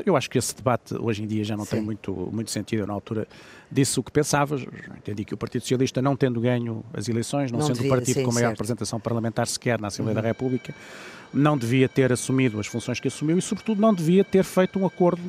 [0.04, 1.76] Eu acho que esse debate hoje em dia já não Sim.
[1.76, 2.80] tem muito, muito sentido.
[2.80, 3.28] Eu, na altura,
[3.70, 4.56] disse o que pensava.
[4.96, 8.14] Entendi que o Partido Socialista, não tendo ganho as eleições, não, não sendo o partido
[8.14, 8.52] sim, com maior certo.
[8.52, 10.22] representação parlamentar sequer na Assembleia uhum.
[10.22, 10.74] da República,
[11.34, 14.86] não devia ter assumido as funções que assumiu e, sobretudo, não devia ter feito um
[14.86, 15.22] acordo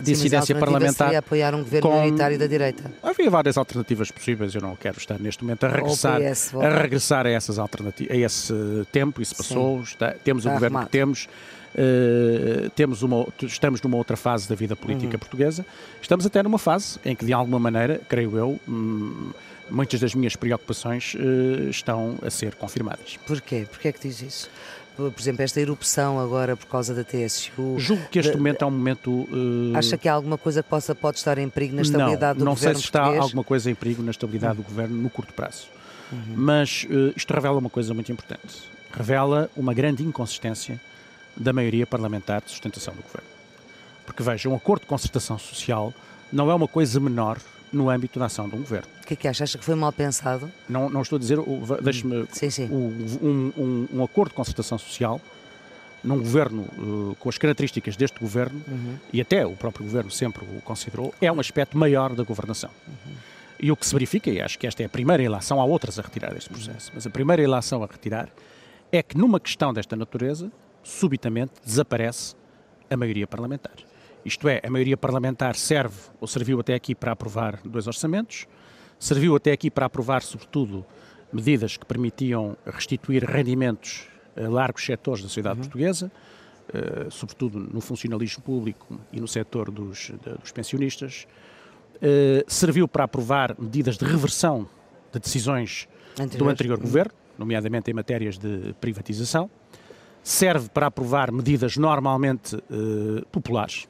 [0.00, 1.08] de incidência parlamentar.
[1.08, 1.94] Seria apoiar um governo com...
[1.94, 2.90] minoritário da direita?
[3.02, 4.54] Havia várias alternativas possíveis.
[4.54, 8.54] Eu não quero estar neste momento a regressar, a regressar a essas alternativas, a esse
[8.90, 9.22] tempo.
[9.22, 9.82] Isso passou.
[9.82, 10.90] Está, temos Está o governo arrumado.
[10.90, 11.28] que temos.
[11.74, 15.18] Uh, temos uma, estamos numa outra fase da vida política uhum.
[15.18, 15.66] portuguesa.
[16.00, 19.32] Estamos até numa fase em que, de alguma maneira, creio eu, hum,
[19.68, 23.18] muitas das minhas preocupações uh, estão a ser confirmadas.
[23.26, 23.66] Porquê?
[23.68, 24.50] Porquê é que diz isso?
[24.96, 27.78] Por exemplo, esta erupção agora por causa da TSU.
[27.78, 29.10] Julgo que este de, momento é um momento.
[29.10, 29.72] Uh...
[29.74, 32.44] Acha que há alguma coisa que possa, pode estar em perigo na estabilidade não, do
[32.44, 32.74] não governo?
[32.74, 33.24] Não sei se está português?
[33.24, 34.62] alguma coisa em perigo na estabilidade uhum.
[34.62, 35.66] do governo no curto prazo.
[36.12, 36.34] Uhum.
[36.36, 38.62] Mas uh, isto revela uma coisa muito importante.
[38.92, 40.80] Revela uma grande inconsistência
[41.36, 43.28] da maioria parlamentar de sustentação do governo.
[44.06, 45.92] Porque veja, um acordo de concertação social
[46.32, 47.38] não é uma coisa menor
[47.74, 48.88] no âmbito da ação de um governo.
[49.02, 49.44] O que é que acha?
[49.44, 50.50] Acha que foi mal pensado?
[50.68, 51.38] Não, não estou a dizer,
[51.82, 52.26] deixe-me,
[52.70, 55.20] um, um, um, acordo de concertação social
[56.02, 58.96] num governo uh, com as características deste governo, uhum.
[59.10, 62.70] e até o próprio governo sempre o considerou, é um aspecto maior da governação.
[62.86, 63.12] Uhum.
[63.58, 65.98] E o que se verifica, e acho que esta é a primeira ilação, há outras
[65.98, 68.28] a retirar deste processo, mas a primeira ilação a retirar
[68.92, 72.36] é que numa questão desta natureza, subitamente desaparece
[72.90, 73.72] a maioria parlamentar.
[74.24, 78.46] Isto é, a maioria parlamentar serve ou serviu até aqui para aprovar dois orçamentos,
[78.98, 80.84] serviu até aqui para aprovar, sobretudo,
[81.32, 84.06] medidas que permitiam restituir rendimentos
[84.36, 85.64] a largos setores da sociedade uhum.
[85.64, 86.10] portuguesa,
[86.68, 91.26] uh, sobretudo no funcionalismo público e no setor dos, de, dos pensionistas.
[91.96, 94.68] Uh, serviu para aprovar medidas de reversão
[95.12, 96.38] de decisões Anterior.
[96.38, 96.84] do anterior uhum.
[96.84, 99.50] governo, nomeadamente em matérias de privatização.
[100.22, 103.86] Serve para aprovar medidas normalmente uh, populares,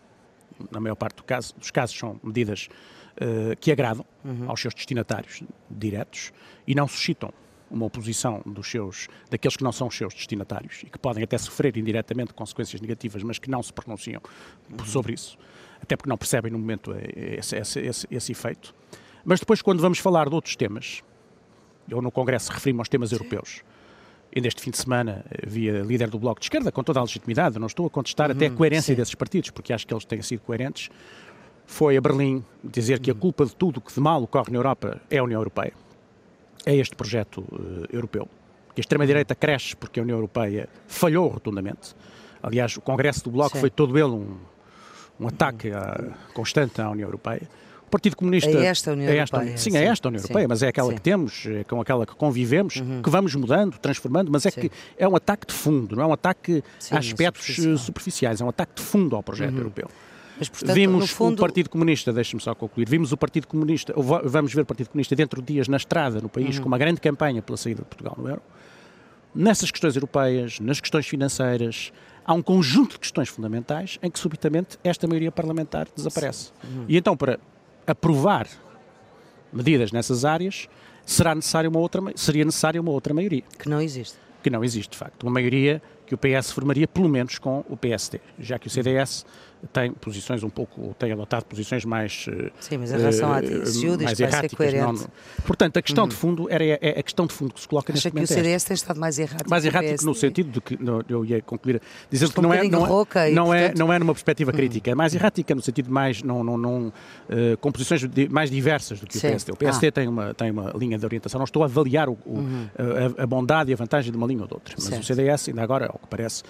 [0.71, 2.69] na maior parte do caso, dos casos são medidas
[3.17, 4.49] uh, que agradam uhum.
[4.49, 6.33] aos seus destinatários diretos
[6.67, 7.33] e não suscitam
[7.71, 11.37] uma oposição dos seus, daqueles que não são os seus destinatários e que podem até
[11.37, 14.21] sofrer indiretamente consequências negativas, mas que não se pronunciam
[14.71, 14.85] uhum.
[14.85, 15.37] sobre isso,
[15.83, 18.75] até porque não percebem no momento esse, esse, esse, esse, efeito.
[19.25, 21.03] Mas depois, quando vamos falar de outros temas,
[21.89, 23.63] eu no Congresso referi-me aos temas europeus,
[24.35, 27.59] Ainda este fim de semana havia líder do Bloco de Esquerda, com toda a legitimidade,
[27.59, 28.97] não estou a contestar uhum, até a uhum, coerência sim.
[28.97, 30.91] desses partidos, porque acho que eles têm sido coerentes,
[31.67, 35.01] foi a Berlim dizer que a culpa de tudo que de mal ocorre na Europa
[35.11, 35.73] é a União Europeia.
[36.67, 38.29] É este projeto uh, europeu.
[38.75, 41.95] Que a extrema-direita cresce porque a União Europeia falhou rotundamente.
[42.43, 43.61] Aliás, o Congresso do Bloco sim.
[43.61, 44.37] foi todo ele um,
[45.21, 47.49] um ataque a, constante à União Europeia.
[47.95, 48.51] Partido Comunista.
[48.51, 49.57] É esta a União é esta, Europeia.
[49.57, 50.27] Sim, sim, é esta a União sim.
[50.27, 50.95] Europeia, mas é aquela sim.
[50.97, 53.01] que temos, é com aquela que convivemos, uhum.
[53.01, 56.13] que vamos mudando, transformando, mas é que é um ataque de fundo, não é um
[56.13, 57.79] ataque a aspectos superficial.
[57.79, 59.59] superficiais, é um ataque de fundo ao projeto uhum.
[59.59, 59.89] europeu.
[60.37, 61.39] Mas, portanto, vimos fundo...
[61.39, 65.15] o Partido Comunista, deixe-me só concluir, vimos o Partido Comunista, vamos ver o Partido Comunista
[65.15, 66.63] dentro de dias na estrada no país, uhum.
[66.63, 68.43] com uma grande campanha pela saída de Portugal no euro.
[69.33, 71.93] Nessas questões europeias, nas questões financeiras,
[72.25, 76.51] há um conjunto de questões fundamentais em que subitamente esta maioria parlamentar desaparece.
[76.65, 76.87] Uhum.
[76.89, 77.39] E então, para
[77.87, 78.49] aprovar
[79.53, 80.69] medidas nessas áreas,
[81.07, 83.43] será necessária uma outra, seria necessária uma outra maioria.
[83.59, 84.17] Que não existe.
[84.43, 85.23] Que não existe, de facto.
[85.25, 89.25] Uma maioria que o PS formaria pelo menos com o PSD, já que o CDS
[89.73, 93.43] tem posições um pouco, tem adotado posições mais eh, Sim, mas em relação uh, à
[93.43, 94.57] TSU mais erráticas.
[94.57, 94.83] Coerente.
[94.83, 95.07] Não,
[95.47, 96.09] portanto, a questão uhum.
[96.09, 98.25] de fundo era é, é a questão de fundo que se coloca Acha neste momento.
[98.25, 101.03] Acha que o CDS tem estado mais errático Mais errático no sentido de que, não,
[101.09, 104.51] eu ia concluir, dizendo que não, é, não, é, não, é, não é numa perspectiva
[104.51, 104.57] uhum.
[104.57, 108.51] crítica, é mais errática no sentido de mais, não, não, não, uh, com posições mais
[108.51, 109.29] diversas do que Sim.
[109.29, 109.53] o PSD.
[109.53, 109.93] O PSD ah.
[109.93, 112.69] tem, uma, tem uma linha de orientação, não estou a avaliar o, o, uhum.
[113.19, 115.03] a, a, bondade e a vantagem de uma linha ou de outra, mas certo.
[115.03, 116.43] o CDS, ainda agora, ao que parece,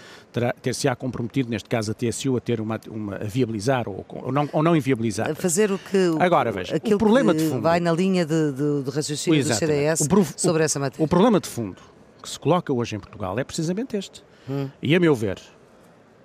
[0.62, 4.48] ter-se-á comprometido, neste caso a TSU, a ter uma, uma a viabilizar ou, ou, não,
[4.52, 5.30] ou não inviabilizar.
[5.30, 5.96] A fazer o que.
[6.18, 7.62] Agora, veja, aquilo o problema que de fundo.
[7.62, 10.04] vai na linha de, de, de raciocínio Exatamente.
[10.04, 11.04] do CDS O sobre essa matéria.
[11.04, 11.80] O problema de fundo
[12.22, 14.24] que se coloca hoje em Portugal é precisamente este.
[14.48, 14.68] Hum.
[14.82, 15.38] E a meu ver,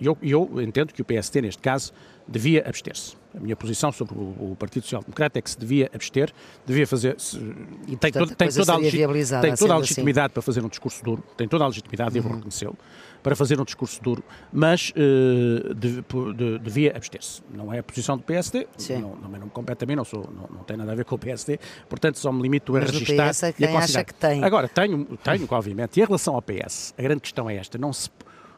[0.00, 1.92] eu, eu entendo que o PSD, neste caso,
[2.26, 3.18] devia abster-se.
[3.36, 6.32] A minha posição sobre o, Partido Social Democrata é que se devia abster,
[6.66, 7.14] devia fazer.
[7.20, 7.36] se-
[7.86, 9.64] E, tem, portanto, todo- a tem toda a, tem toda a sendo assim.
[9.72, 9.78] Uhum.
[9.80, 12.76] legitimidade para fazer um discurso duro, tem toda a legitimidade, devo reconhecê-lo,
[13.22, 14.92] para fazer um discurso duro, mas
[15.76, 16.02] de-
[16.34, 17.42] de- devia abster-se.
[17.52, 18.98] Não é a posição do PSD, Sim.
[18.98, 21.04] não, também não me compete a mim, não, sou, não, não tem nada a ver
[21.04, 24.04] com o PSD, portanto só me limito a Mas registar PS é e a acha
[24.04, 24.42] que tem.
[24.42, 27.92] Agora, tenho, tenho, obviamente, e em relação ao PS, a grande questão é esta, não
[27.92, 28.08] se,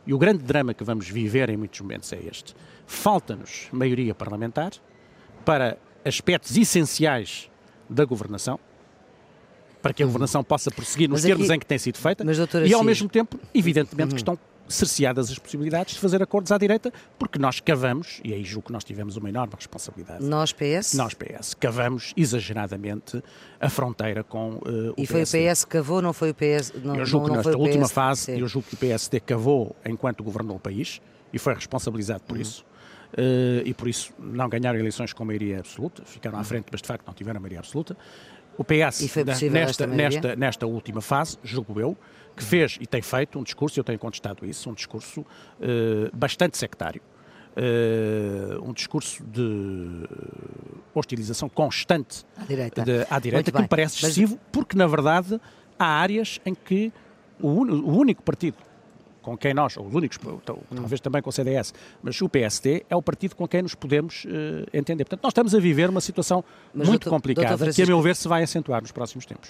[0.07, 2.55] e o grande drama que vamos viver em muitos momentos é este.
[2.87, 4.73] Falta-nos maioria parlamentar
[5.45, 7.51] para aspectos essenciais
[7.89, 8.59] da governação,
[9.81, 12.37] para que a governação possa prosseguir nos aqui- termos em que tem sido feita, Mas,
[12.39, 16.51] doutora e ao Cid- mesmo tempo, evidentemente, que estão cerceadas as possibilidades de fazer acordos
[16.53, 20.53] à direita, porque nós cavamos, e aí julgo que nós tivemos uma enorme responsabilidade, Nós,
[20.53, 20.95] PS?
[20.95, 23.23] nós PS, cavamos exageradamente
[23.61, 25.27] a fronteira com eh, o E foi o.
[25.27, 26.73] PS que cavou, não foi o PS?
[26.83, 28.39] Não, Eu julgo não, que nesta última PS, fase, sim.
[28.41, 31.01] eu julgo que o PSD cavou enquanto governou o país
[31.33, 32.27] e foi responsabilizado Uhum.
[32.29, 32.65] por isso.
[33.17, 36.89] Eh, e por isso não ganharam eleições com maioria absoluta, ficaram à frente, mas de
[36.89, 37.97] facto não tiveram maioria absoluta.
[38.57, 39.25] O PS, Uhum.
[39.41, 41.97] E nesta, nesta, nesta última fase, julgo eu,
[42.37, 45.25] que fez e tem feito um discurso, eu tenho contestado isso, um discurso
[45.61, 47.01] eh, bastante sectário.
[47.55, 50.09] Eh, um discurso de
[50.95, 52.83] hostilização constante À direita.
[52.83, 55.39] de- à direita, que me parece Mas- excessivo, porque na verdade
[55.79, 56.91] há áreas em que
[57.41, 58.57] o, uni- o único partido
[59.23, 60.77] com quem nós, ou os únicos, tal- Hum.
[60.77, 64.25] talvez também com o CDS, mas o PSD é o partido com quem nos podemos
[64.27, 65.05] eh, entender.
[65.05, 68.03] Portanto, nós estamos a viver uma situação Mas, muito doutor- complicada, doutor que a meu
[68.03, 69.49] ver se vai acentuar nos próximos tempos.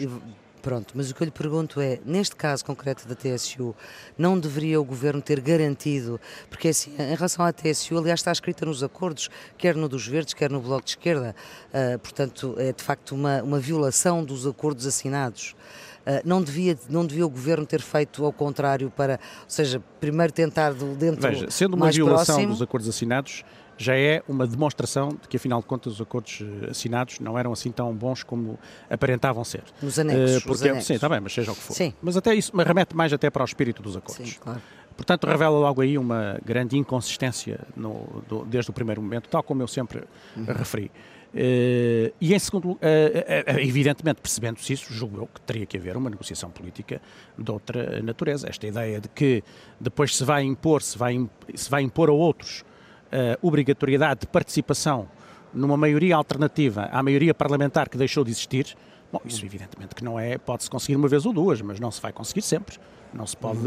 [0.60, 3.74] Pronto, mas o que eu lhe pergunto é, neste caso concreto da TSU,
[4.16, 8.64] não deveria o Governo ter garantido, porque assim, em relação à TSU, aliás está escrita
[8.64, 11.34] nos acordos, quer no dos Verdes, quer no Bloco de Esquerda,
[11.74, 15.56] ah, portanto é de facto uma, uma violação dos acordos assinados.
[16.04, 20.32] Ah, não, devia, não devia o Governo ter feito ao contrário para, ou seja, primeiro
[20.32, 23.44] tentar do dentro Veja, sendo uma violação próximo, dos acordos assinados,
[23.78, 27.52] já é uma demonstração de que, afinal de contas, os acordos eh, assinados não eram
[27.52, 28.58] assim tão bons como
[28.90, 29.62] aparentavam ser.
[29.80, 30.86] Nos anexos, os porque, anexos.
[30.88, 31.72] Sim, está bem, mas seja o que for.
[31.74, 31.92] Sim.
[32.02, 34.28] Mas até isso me remete mais até para o espírito dos acordos.
[34.28, 34.60] Sim, claro.
[34.96, 39.62] Portanto, revela logo aí uma grande inconsistência no- do- desde o primeiro momento, tal como
[39.62, 40.04] eu sempre
[40.36, 40.44] Uhum.
[40.44, 40.90] referi.
[41.34, 45.76] Eh, e em segundo lugar, eh, eh, evidentemente, percebendo-se isso, julgo eu que teria que
[45.78, 47.00] haver uma negociação política
[47.38, 48.48] de outra natureza.
[48.48, 49.42] Esta ideia de que
[49.80, 52.64] depois se vai impor, se vai, se vai impor a outros
[53.10, 55.06] a obrigatoriedade de participação
[55.52, 58.74] numa maioria alternativa à maioria parlamentar que deixou de existir,
[59.12, 62.00] bom, isso evidentemente que não é, pode-se conseguir uma vez ou duas, mas não se
[62.00, 62.78] vai conseguir sempre.
[63.12, 63.60] Não se pode,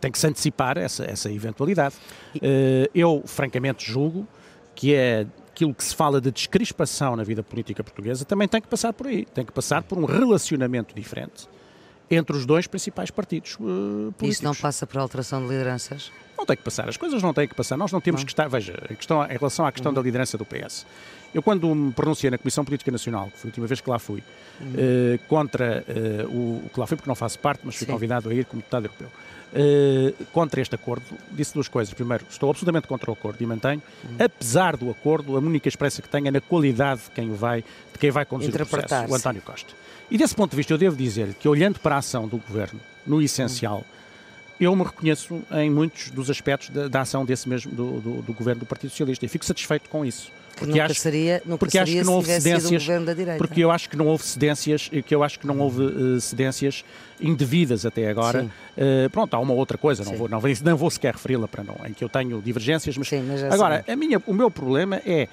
[0.00, 1.94] tem que se antecipar essa, essa eventualidade.
[2.92, 4.26] Eu, francamente, julgo
[4.74, 5.26] que é
[5.58, 9.08] aquilo que se fala de descrispação na vida política portuguesa também tem que passar por
[9.08, 11.48] aí, tem que passar por um relacionamento diferente
[12.08, 14.28] entre os dois principais partidos eh, políticos.
[14.28, 16.12] Isso não passa por alteração de lideranças?
[16.48, 17.76] Não tem que passar, as coisas não têm que passar.
[17.76, 18.48] Nós não temos que estar.
[18.48, 20.86] Veja, em, questão, em relação à questão da liderança do PS,
[21.34, 23.98] eu quando me pronunciei na Comissão Política Nacional, que foi a última vez que lá
[23.98, 24.22] fui,
[24.74, 26.62] eh, contra eh, o.
[26.72, 27.92] que lá fui porque não faço parte, mas fui Sim.
[27.92, 29.10] convidado a ir como deputado europeu.
[29.52, 31.92] eh, contra este acordo, disse duas coisas.
[31.92, 33.82] Primeiro, estou absolutamente contra o acordo e mantenho,
[34.18, 37.62] apesar do acordo, a única expressa que tenho é na qualidade de quem o vai,
[37.92, 39.14] de quem vai conduzir o processo, o.
[39.14, 39.74] António Costa.
[40.10, 42.80] E desse ponto de vista, eu devo dizer que, olhando para a ação do governo,
[43.06, 43.84] no essencial,
[44.60, 48.32] eu me reconheço em muitos dos aspectos da, da ação desse mesmo do, do, do
[48.32, 50.30] governo do Partido Socialista e fico satisfeito com isso.
[50.56, 53.38] Que nunca seria, nunca porque acho que não se houve cedências, governo da direita.
[53.38, 55.84] porque eu acho que não houve cedências e que eu acho que não houve
[56.16, 56.84] eh, cedências
[57.20, 58.44] indevidas até agora.
[58.76, 60.18] Eh, pronto, há uma outra coisa, não Sim.
[60.18, 63.06] vou, não, vou- não vou sequer referi-la para não, em que eu tenho divergências, mas,
[63.08, 63.88] Sim, mas já agora sabemos.
[63.88, 65.28] a minha, o meu problema é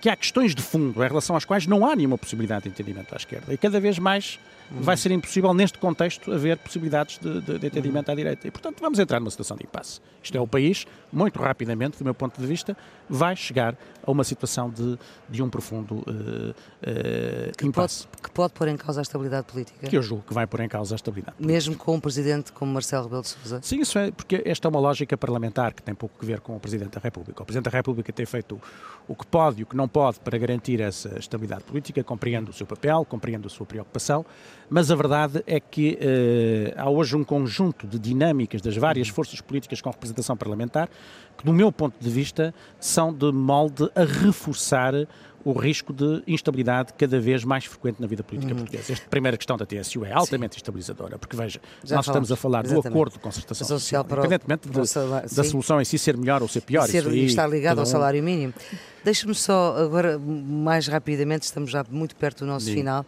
[0.00, 3.12] que há questões de fundo em relação às quais não há nenhuma possibilidade de entendimento
[3.12, 4.38] à esquerda e cada vez mais
[4.70, 8.80] vai ser impossível neste contexto haver possibilidades de, de- de entendimento à direita e portanto
[8.80, 10.00] vamos entrar numa situação de impasse.
[10.22, 12.76] Isto é o país, muito rapidamente, do meu ponto de vista,
[13.08, 14.98] vai chegar a uma situação de,
[15.28, 18.08] de um profundo eh, eh, que, pode, impasse.
[18.22, 20.68] que pode pôr em causa a estabilidade política, Que eu julgo que vai pôr em
[20.68, 21.36] causa a estabilidade.
[21.38, 23.60] mesmo com um presidente como Marcelo Rebelo de Sousa.
[23.62, 26.56] Sim, isso é porque esta é uma lógica parlamentar que tem pouco a ver com
[26.56, 27.42] o Presidente da República.
[27.42, 28.60] O Presidente da República tem feito
[29.06, 32.52] o que pode e o que não pode para garantir essa estabilidade política, compreendo o
[32.52, 34.26] seu papel, compreendo a sua preocupação,
[34.68, 39.40] mas a verdade é que eh, há hoje um conjunto de dinâmicas das várias forças
[39.40, 40.88] políticas com representação parlamentar
[41.36, 44.94] que, do meu ponto de vista, são de molde a reforçar
[45.46, 48.58] o risco de instabilidade cada vez mais frequente na vida política uhum.
[48.58, 48.92] portuguesa.
[48.94, 50.58] Esta primeira questão da TSU é altamente Sim.
[50.58, 52.82] estabilizadora, porque veja, Já nós falamos, estamos a falar exatamente.
[52.82, 56.48] do acordo de concertação social, social independentemente de, da solução em si ser melhor ou
[56.48, 56.88] ser pior.
[56.88, 57.82] Ser, aí, está ligado um...
[57.82, 58.52] ao salário mínimo.
[59.04, 62.74] Deixe-me só, agora, mais rapidamente, estamos já muito perto do nosso Sim.
[62.74, 63.06] final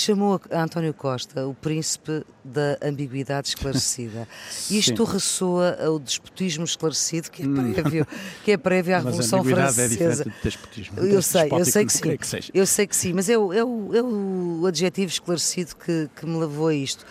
[0.00, 4.28] chamou a António Costa o príncipe da ambiguidade esclarecida.
[4.70, 8.06] Isto ressoa ao despotismo esclarecido que é prévio,
[8.44, 10.22] que é prévio à Revolução a Francesa.
[10.22, 10.98] É de despotismo.
[10.98, 12.00] Eu sei, eu sei que sim.
[12.00, 16.10] Que eu sei que sim, mas é o, é o, é o adjetivo esclarecido que,
[16.14, 17.04] que me levou a isto.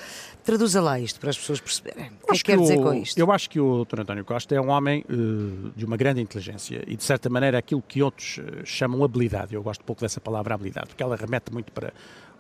[0.44, 2.12] Traduza lá isto para as pessoas perceberem.
[2.22, 3.18] O que é que quer dizer com isto?
[3.18, 4.02] Eu acho que o Dr.
[4.02, 7.82] António Costa é um homem uh, de uma grande inteligência e, de certa maneira, aquilo
[7.82, 9.56] que outros uh, chamam habilidade.
[9.56, 11.94] Eu gosto pouco dessa palavra habilidade, porque ela remete muito para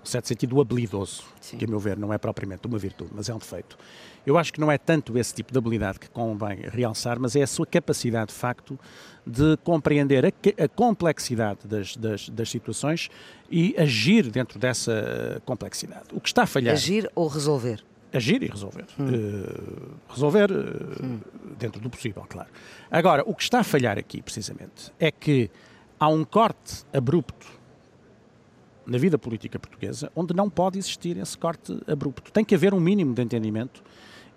[0.09, 1.57] certo sentido habilidoso, Sim.
[1.57, 3.77] que a meu ver não é propriamente uma virtude, mas é um defeito.
[4.25, 7.43] Eu acho que não é tanto esse tipo de habilidade que convém realçar, mas é
[7.43, 8.79] a sua capacidade, de facto,
[9.25, 13.09] de compreender a, a complexidade das, das, das, situações
[13.49, 16.05] e agir dentro dessa complexidade.
[16.13, 16.73] O que está a falhar...
[16.73, 17.83] Agir ou resolver?
[18.13, 18.85] Agir e resolver.
[18.99, 19.07] Hum.
[19.07, 21.19] Uh, resolver uh, hum.
[21.57, 22.49] dentro do possível, claro.
[22.91, 25.49] Agora, o que está a falhar aqui, precisamente, é que
[25.99, 27.62] há um corte abrupto
[28.85, 32.31] na vida política portuguesa onde não pode existir esse corte abrupto.
[32.31, 33.83] Tem que haver um mínimo de entendimento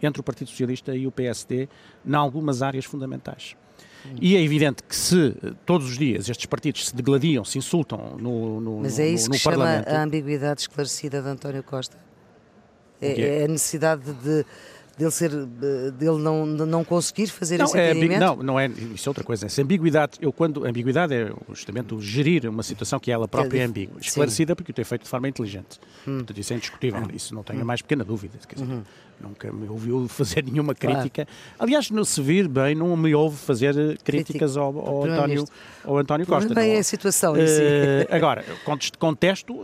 [0.02, 1.68] entre o Partido Socialista e o PSD
[2.04, 3.56] em algumas áreas fundamentais.
[4.20, 8.60] E é evidente que se todos os dias estes partidos se degladiam, se insultam no,
[8.60, 9.84] no Mas é isso no, no que Parlamento...
[9.84, 11.96] chama a ambiguidade esclarecida de António Costa?
[13.00, 14.44] É, é a necessidade de
[14.96, 18.20] dele, ser, dele não, não conseguir fazer não, esse é, entendimento?
[18.20, 19.46] Não, não é, isso é outra coisa.
[19.46, 23.62] Essa ambiguidade, eu quando, ambiguidade é justamente o gerir uma situação que ela própria é,
[23.62, 24.56] é ambígua, esclarecida Sim.
[24.56, 25.78] porque o tem feito de forma inteligente.
[26.06, 26.18] Hum.
[26.18, 27.08] Portanto, isso é indiscutível, hum.
[27.12, 28.38] isso não tenho a mais pequena dúvida.
[28.46, 28.82] Quer dizer, uhum.
[29.20, 31.24] Nunca me ouviu fazer nenhuma crítica.
[31.24, 31.30] Claro.
[31.58, 35.44] Aliás, no se vir bem, não me ouve fazer críticas ao, ao António,
[35.84, 36.54] ao António Costa.
[36.54, 37.40] Bem é a situação si.
[37.40, 38.44] Uh, agora,
[38.98, 39.54] contesto,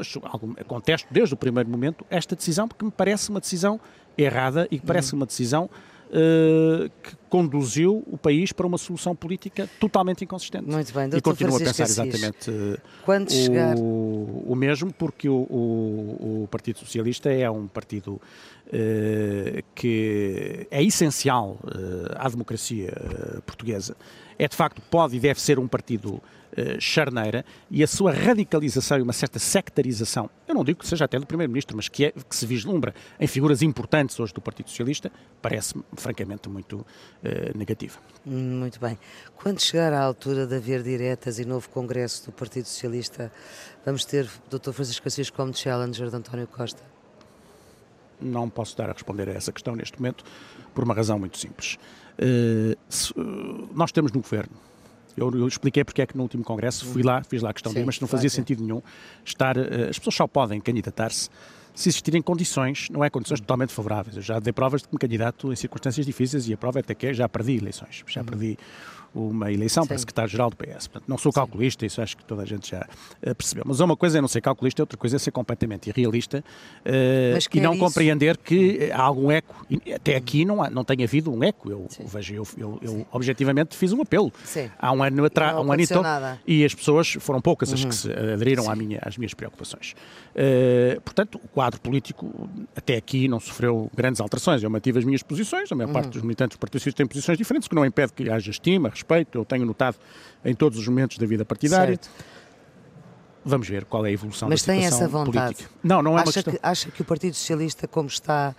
[0.66, 3.78] contesto desde o primeiro momento esta decisão, porque me parece uma decisão
[4.16, 5.20] errada e que parece uhum.
[5.20, 5.68] uma decisão
[6.12, 10.64] uh, que conduziu o país para uma solução política totalmente inconsistente.
[10.64, 13.74] Muito bem, E continuo a pensar exatamente uh, Quando o, chegar...
[13.76, 18.20] o mesmo, porque o, o, o Partido Socialista é um partido
[18.66, 21.58] uh, que é essencial
[22.16, 22.92] à democracia
[23.46, 23.96] portuguesa.
[24.38, 26.20] É de facto, pode e deve ser um partido
[26.52, 31.04] uh, charneira e a sua radicalização e uma certa sectarização, eu não digo que seja
[31.04, 34.68] até do Primeiro-Ministro, mas que, é, que se vislumbra em figuras importantes hoje do Partido
[34.68, 35.10] Socialista,
[35.40, 37.98] parece-me francamente muito uh, negativa.
[38.24, 38.98] Muito bem.
[39.36, 43.32] Quando chegar à altura de haver diretas e novo Congresso do Partido Socialista,
[43.84, 44.72] vamos ter Dr.
[44.72, 46.82] Francisco Assis como challenger de António Costa?
[48.20, 50.24] Não posso dar a responder a essa questão neste momento,
[50.72, 51.76] por uma razão muito simples.
[52.18, 54.54] Uh, se, uh, nós temos no governo
[55.16, 57.72] eu, eu, expliquei porque é que no último congresso fui lá, fiz lá a questão
[57.72, 58.82] Sim, de, mas não fazia claro, sentido nenhum
[59.24, 59.56] estar.
[59.56, 61.28] Uh, as pessoas só podem candidatar-se
[61.74, 64.16] se existirem condições, não é condições totalmente favoráveis.
[64.16, 66.80] Eu já dei provas de que me candidato em circunstâncias difíceis e a prova é
[66.80, 68.26] até que é, já perdi eleições, já uhum.
[68.26, 68.58] perdi
[69.14, 69.88] uma eleição Sim.
[69.88, 70.88] para secretário-geral do PS.
[70.88, 72.86] Portanto, não sou calculista, isso acho que toda a gente já
[73.26, 73.64] uh, percebeu.
[73.66, 76.44] Mas uma coisa é não ser calculista, outra coisa é ser completamente irrealista
[76.84, 77.80] uh, e não isso?
[77.80, 79.66] compreender que há algum eco.
[79.94, 81.70] Até aqui não, há, não tem havido um eco.
[81.70, 82.04] Eu Sim.
[82.06, 84.32] vejo, eu, eu, eu objetivamente fiz um apelo.
[84.44, 84.70] Sim.
[84.78, 86.04] Há um ano atrás, um ano e tal,
[86.46, 87.74] e as pessoas foram poucas uhum.
[87.74, 87.92] as que uhum.
[87.92, 89.94] se aderiram à minha, às minhas preocupações.
[90.32, 94.62] Uh, portanto, o quadro político até aqui não sofreu grandes alterações.
[94.62, 95.92] Eu mantive as minhas posições, a maior uhum.
[95.92, 99.38] parte dos militantes Socialista tem posições diferentes, o que não impede que haja estima, respeito,
[99.38, 99.96] eu tenho notado
[100.44, 101.94] em todos os momentos da vida partidária.
[101.94, 102.10] Certo.
[103.44, 105.56] Vamos ver qual é a evolução Mas da situação tem essa vontade.
[105.56, 105.70] política.
[105.82, 106.52] Não, não é acha uma questão...
[106.54, 108.54] Que, acha que o Partido Socialista, como está,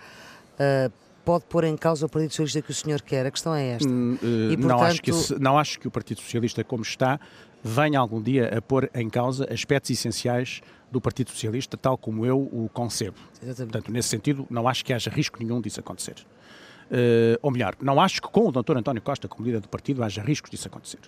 [0.54, 0.92] uh,
[1.24, 3.24] pode pôr em causa o Partido Socialista que o senhor quer?
[3.24, 3.88] A questão é esta.
[3.88, 4.18] Uh,
[4.50, 4.68] e, portanto...
[4.68, 7.18] não, acho que, não acho que o Partido Socialista, como está,
[7.62, 10.60] venha algum dia a pôr em causa aspectos essenciais
[10.92, 13.16] do Partido Socialista, tal como eu o concebo.
[13.42, 13.72] Exatamente.
[13.72, 16.16] Portanto, nesse sentido, não acho que haja risco nenhum disso acontecer.
[16.90, 18.76] Uh, ou melhor, não acho que com o Dr.
[18.76, 21.00] António Costa como líder do partido haja riscos disso acontecer.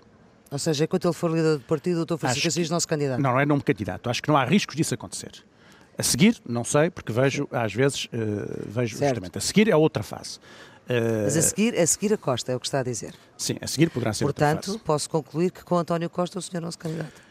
[0.51, 2.17] Ou seja, enquanto ele for líder do partido, o Dr.
[2.17, 3.21] Francisco Assis não se candidato?
[3.21, 4.09] Não, não é não candidato.
[4.09, 5.33] Acho que não há riscos disso acontecer.
[5.99, 8.09] A seguir, não sei, porque vejo, às vezes, uh,
[8.67, 9.15] vejo certo.
[9.15, 9.39] justamente.
[9.39, 10.39] A seguir é outra fase.
[10.89, 13.15] Uh, Mas a seguir, a seguir a Costa, é o que está a dizer.
[13.37, 16.71] Sim, a seguir poderá ser Portanto, posso concluir que com António Costa o senhor não
[16.71, 17.26] se candidata.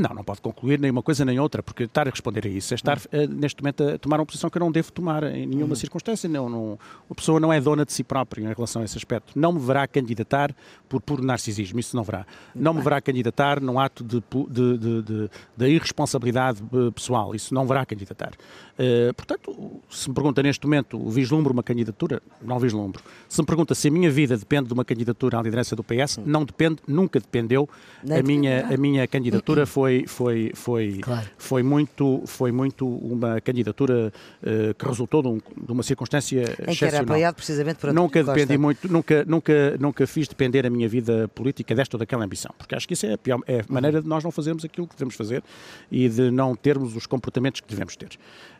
[0.00, 2.72] Não, não pode concluir nem uma coisa nem outra, porque estar a responder a isso
[2.72, 5.46] é estar uh, neste momento a tomar uma posição que eu não devo tomar em
[5.46, 5.74] nenhuma uhum.
[5.74, 6.28] circunstância.
[6.28, 6.78] Não, não,
[7.10, 9.38] a pessoa não é dona de si própria em relação a esse aspecto.
[9.38, 10.54] Não me verá candidatar
[10.88, 12.26] por puro narcisismo, isso não verá.
[12.54, 17.52] Não me verá candidatar num ato de, de, de, de, de irresponsabilidade eh, pessoal, isso
[17.52, 18.32] não verá candidatar.
[18.80, 22.22] Uh, portanto, se me pergunta neste momento, vislumbro uma candidatura?
[22.40, 23.02] Não vislumbro.
[23.28, 26.18] Se me pergunta se a minha vida depende de uma candidatura à liderança do PS,
[26.24, 27.68] não depende, nunca dependeu.
[28.08, 31.28] a minha, a minha candidatura foi foi, foi, claro.
[31.36, 34.12] foi, muito, foi muito uma candidatura
[34.42, 38.22] uh, que resultou de, um, de, uma circunstância em que era apoiado precisamente por Nunca
[38.22, 42.54] dependi muito, nunca, nunca, nunca fiz depender a minha vida política desta ou daquela ambição,
[42.56, 44.86] porque acho que isso é a, pior, é a maneira de nós não fazermos aquilo
[44.86, 45.42] que devemos fazer
[45.90, 48.10] e de não termos os comportamentos que devemos ter.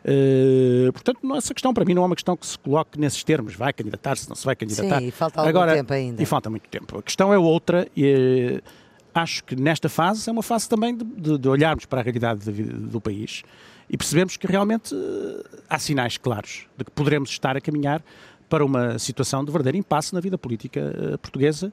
[0.03, 0.10] Uh,
[0.93, 3.73] portanto, essa questão para mim não é uma questão que se coloque nesses termos, vai
[3.73, 4.99] candidatar-se, não se vai candidatar.
[4.99, 6.21] Sim, e falta algum Agora, tempo ainda.
[6.21, 6.99] E falta muito tempo.
[6.99, 8.61] A questão é outra e
[9.13, 12.49] acho que nesta fase é uma fase também de, de, de olharmos para a realidade
[12.49, 13.43] do, do país
[13.89, 18.01] e percebemos que realmente uh, há sinais claros de que poderemos estar a caminhar
[18.47, 21.71] para uma situação de verdadeiro impasse na vida política portuguesa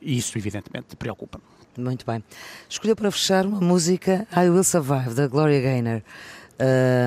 [0.00, 1.44] e isso evidentemente preocupa-me.
[1.76, 2.22] Muito bem.
[2.68, 6.02] Escolheu para fechar uma música I Will Survive, da Gloria Gaynor.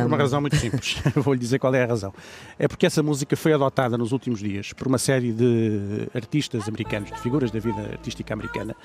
[0.02, 2.14] Por uma razão muito simples, vou-lhe dizer qual é a razão.
[2.58, 7.12] É porque essa música foi adotada nos últimos dias por uma série de artistas americanos,
[7.12, 8.76] de figuras da vida artística americana,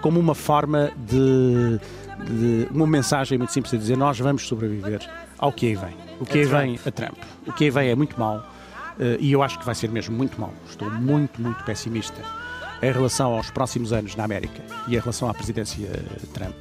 [0.00, 1.78] como uma forma de,
[2.24, 5.00] de uma mensagem muito simples a dizer nós vamos sobreviver
[5.38, 5.96] ao que aí vem.
[6.20, 7.18] O que aí vem a Trump.
[7.46, 8.44] O que aí vem é muito mau
[8.98, 10.52] eh, e eu acho que vai ser mesmo muito mau.
[10.68, 12.20] Estou muito, muito pessimista
[12.82, 15.88] em relação aos próximos anos na América e em relação à presidência
[16.32, 16.56] Trump.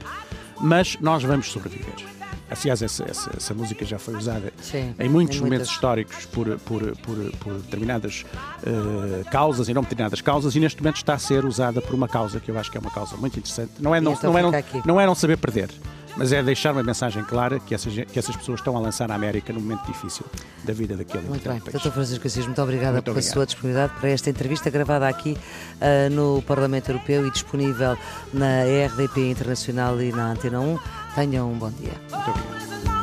[0.59, 2.16] Mas nós vamos sobreviver.
[2.49, 6.57] Aliás, essa, essa, essa, música já foi usada Sim, em muitos em momentos históricos por,
[6.59, 8.25] por, por, por determinadas
[8.63, 12.07] uh, causas e não determinadas causas, e neste momento está a ser usada por uma
[12.07, 13.71] causa que eu acho que é uma causa muito interessante.
[13.79, 14.51] Não é não, então não, é, não,
[14.85, 15.69] não é não saber perder,
[16.17, 19.15] mas é deixar uma mensagem clara que essas, que essas pessoas estão a lançar na
[19.15, 20.25] América num momento difícil
[20.63, 21.91] da vida daquele Muito bem, Dr.
[21.91, 23.33] Francisco Assis, muito obrigada muito pela obrigado.
[23.33, 27.95] sua disponibilidade para esta entrevista gravada aqui uh, no Parlamento Europeu e disponível
[28.33, 30.79] na RDP Internacional e na Antena 1.
[31.17, 31.93] Tenham um bom dia.
[32.11, 32.96] Muito obrigado.